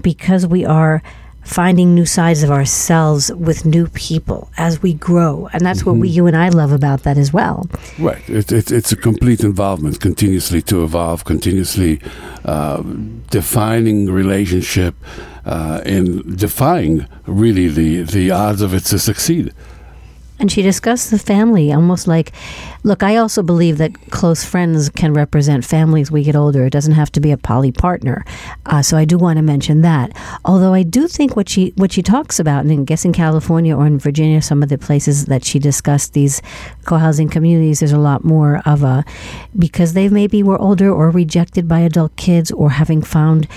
[0.00, 1.02] because we are
[1.44, 5.48] finding new sides of ourselves with new people as we grow.
[5.52, 5.90] And that's mm-hmm.
[5.90, 6.16] what we, mm-hmm.
[6.16, 7.68] you and I love about that as well.
[7.98, 8.28] Right.
[8.28, 12.00] It, it, it's a complete involvement, continuously to evolve, continuously
[12.44, 12.82] uh,
[13.30, 14.94] defining relationship
[15.44, 19.52] uh, and defying really the, the odds of it to succeed.
[20.38, 22.32] And she discussed the family almost like,
[22.84, 26.66] look, I also believe that close friends can represent families we get older.
[26.66, 28.24] It doesn't have to be a poly partner.
[28.66, 30.12] Uh, so I do want to mention that.
[30.44, 33.74] Although I do think what she what she talks about, and I guess in California
[33.76, 36.42] or in Virginia, some of the places that she discussed these
[36.84, 39.04] co-housing communities, there's a lot more of a
[39.58, 43.48] because they maybe were older or rejected by adult kids or having found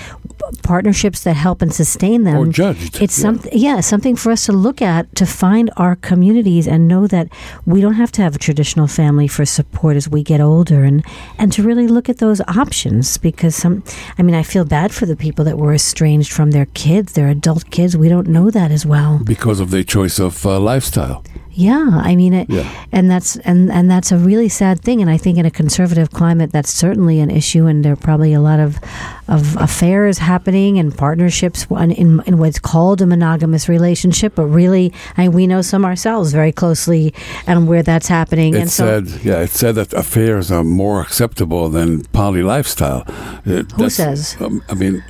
[0.62, 2.36] partnerships that help and sustain them.
[2.36, 3.02] Or judged.
[3.02, 3.22] It's yeah.
[3.22, 7.28] something, yeah, something for us to look at to find our communities and know that
[7.66, 11.04] we don't have to have a traditional family for support as we get older, and
[11.38, 13.82] and to really look at those options because some,
[14.18, 17.28] I mean, I feel bad for the people that were estranged from their kids, their
[17.28, 17.96] adult kids.
[17.96, 21.24] We don't know that as well because of their choice of uh, lifestyle.
[21.58, 22.70] Yeah, I mean it, Yeah.
[22.92, 25.02] and that's and and that's a really sad thing.
[25.02, 27.66] And I think in a conservative climate, that's certainly an issue.
[27.66, 28.78] And there are probably a lot of
[29.26, 34.36] of affairs happening and partnerships in, in, in what's called a monogamous relationship.
[34.36, 37.12] But really, I, we know some ourselves very closely
[37.48, 38.54] and where that's happening.
[38.54, 43.02] It and so, said, yeah, it said that affairs are more acceptable than poly lifestyle.
[43.44, 44.36] Uh, Who says?
[44.40, 45.02] Um, I mean,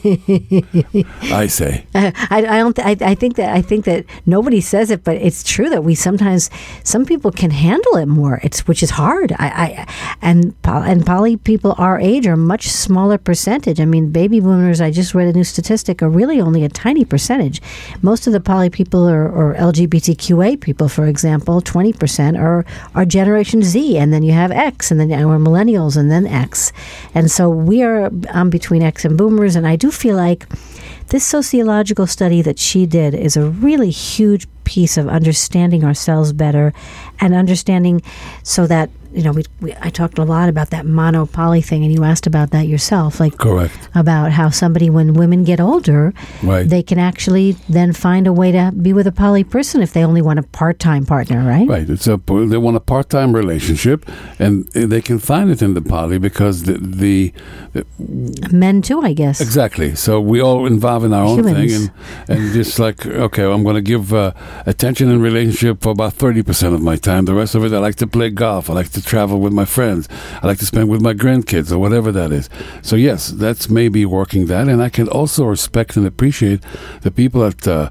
[1.49, 1.85] say.
[1.93, 2.77] I, I don't.
[2.77, 5.83] Th- I, I think that I think that nobody says it, but it's true that
[5.83, 6.49] we sometimes
[6.85, 8.39] some people can handle it more.
[8.41, 9.33] It's which is hard.
[9.33, 9.85] I, I
[10.21, 13.81] and and poly people our age are much smaller percentage.
[13.81, 14.79] I mean, baby boomers.
[14.79, 17.61] I just read a new statistic are really only a tiny percentage.
[18.01, 22.65] Most of the poly people are, or LGBTQA people, for example, twenty percent are
[22.95, 26.71] are Generation Z, and then you have X, and then we're millennials, and then X,
[27.13, 29.32] and so we are um, between X and boomers.
[29.55, 30.47] And I do feel like
[31.07, 36.73] this sociological study that she did is a really huge piece of understanding ourselves better
[37.19, 38.01] and understanding
[38.43, 41.93] so that you know we, we I talked a lot about that monopoly thing and
[41.93, 43.89] you asked about that yourself like Correct.
[43.95, 46.67] about how somebody when women get older Right.
[46.67, 50.03] they can actually then find a way to be with a poly person if they
[50.03, 51.89] only want a part-time partner right Right.
[51.89, 52.17] It's a
[52.51, 53.99] they want a part-time relationship,
[54.39, 57.33] and they can find it in the poly because the, the,
[57.73, 57.85] the
[58.51, 59.95] men too I guess exactly.
[59.95, 61.91] So we all involve in our own thing, and
[62.27, 64.31] and just like okay, I'm going to give uh,
[64.65, 67.25] attention and relationship for about thirty percent of my time.
[67.25, 68.69] The rest of it, I like to play golf.
[68.69, 70.07] I like to travel with my friends.
[70.41, 72.49] I like to spend with my grandkids or whatever that is.
[72.81, 76.61] So yes, that's maybe working that, and I can also respect and appreciate
[77.01, 77.67] the people that.
[77.67, 77.89] Uh,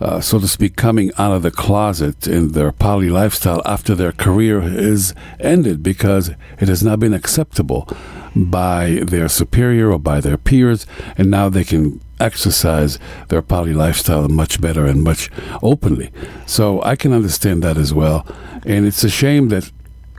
[0.00, 4.10] uh, so to speak, coming out of the closet in their poly lifestyle after their
[4.10, 7.88] career is ended because it has not been acceptable
[8.34, 10.86] by their superior or by their peers,
[11.16, 12.98] and now they can exercise
[13.28, 15.30] their poly lifestyle much better and much
[15.62, 16.10] openly.
[16.46, 18.26] So I can understand that as well,
[18.64, 19.70] and it's a shame that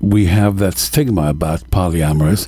[0.04, 2.48] we have that stigma about polyamorous.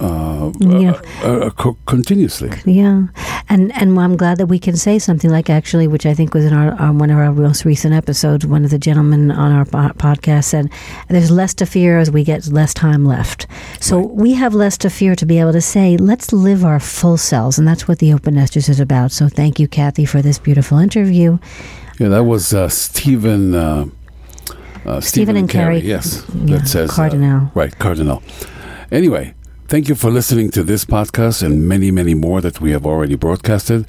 [0.00, 0.92] Uh, Yeah.
[1.24, 2.50] uh, uh, co- continuously.
[2.64, 3.08] Yeah,
[3.48, 6.44] and and I'm glad that we can say something like actually, which I think was
[6.44, 8.46] in our, our one of our most recent episodes.
[8.46, 10.70] One of the gentlemen on our po- podcast said,
[11.08, 13.48] "There's less to fear as we get less time left."
[13.80, 17.16] So we have less to fear to be able to say, "Let's live our full
[17.16, 19.10] selves," and that's what the Open Nesters is about.
[19.10, 21.38] So thank you, Kathy, for this beautiful interview.
[21.98, 23.52] Yeah, that was uh, Stephen.
[24.88, 25.80] Uh, uh, Stephen and Carrie.
[25.80, 27.50] Yes, Yeah, that says uh, Cardinal.
[27.54, 28.22] right, Cardinal.
[28.90, 29.34] Anyway,
[29.68, 33.14] thank you for listening to this podcast and many, many more that we have already
[33.14, 33.86] broadcasted.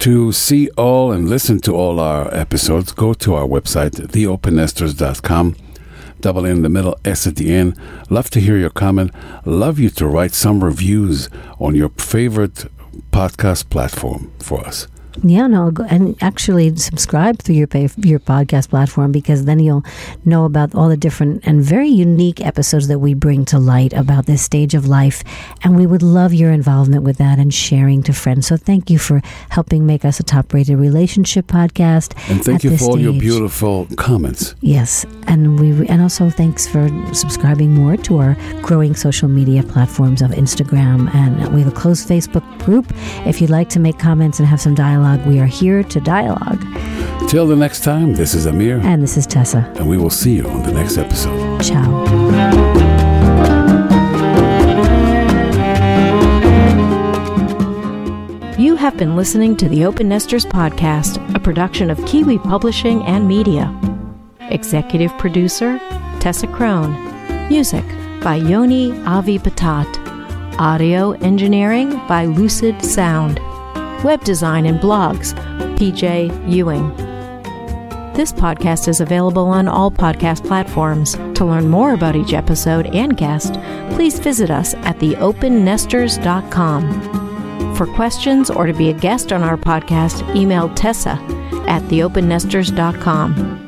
[0.00, 5.56] To see all and listen to all our episodes, go to our website, theopennesters.com.
[6.20, 7.78] Double N in the middle, S at the end.
[8.10, 9.10] Love to hear your comment.
[9.44, 12.66] Love you to write some reviews on your favorite
[13.10, 14.86] podcast platform for us.
[15.22, 19.84] Yeah, no, go- and actually subscribe through your pay, your podcast platform because then you'll
[20.24, 24.26] know about all the different and very unique episodes that we bring to light about
[24.26, 25.22] this stage of life,
[25.62, 28.46] and we would love your involvement with that and sharing to friends.
[28.46, 32.14] So thank you for helping make us a top-rated relationship podcast.
[32.30, 34.54] And thank you for all your beautiful comments.
[34.60, 40.22] Yes, and we and also thanks for subscribing more to our growing social media platforms
[40.22, 42.86] of Instagram, and we have a closed Facebook group.
[43.26, 44.74] If you'd like to make comments and have some
[45.06, 46.60] dialogue, we are here to dialogue.
[47.28, 49.70] Till the next time, this is Amir, And this is Tessa.
[49.76, 51.62] and we will see you on the next episode.
[51.62, 52.96] Ciao.
[58.58, 63.28] You have been listening to the Open Nesters Podcast, a production of Kiwi Publishing and
[63.28, 63.70] Media.
[64.50, 65.78] Executive producer
[66.20, 66.94] Tessa Crone.
[67.48, 67.84] Music
[68.22, 69.86] by Yoni Avi Patat.
[70.58, 73.38] Audio engineering by Lucid Sound.
[74.04, 75.32] Web design and blogs
[75.76, 76.94] PJ Ewing.
[78.14, 81.14] This podcast is available on all podcast platforms.
[81.34, 83.54] To learn more about each episode and guest,
[83.90, 87.74] please visit us at theopennesters.com.
[87.76, 91.18] For questions or to be a guest on our podcast, email Tessa
[91.68, 93.65] at theopennesters.com.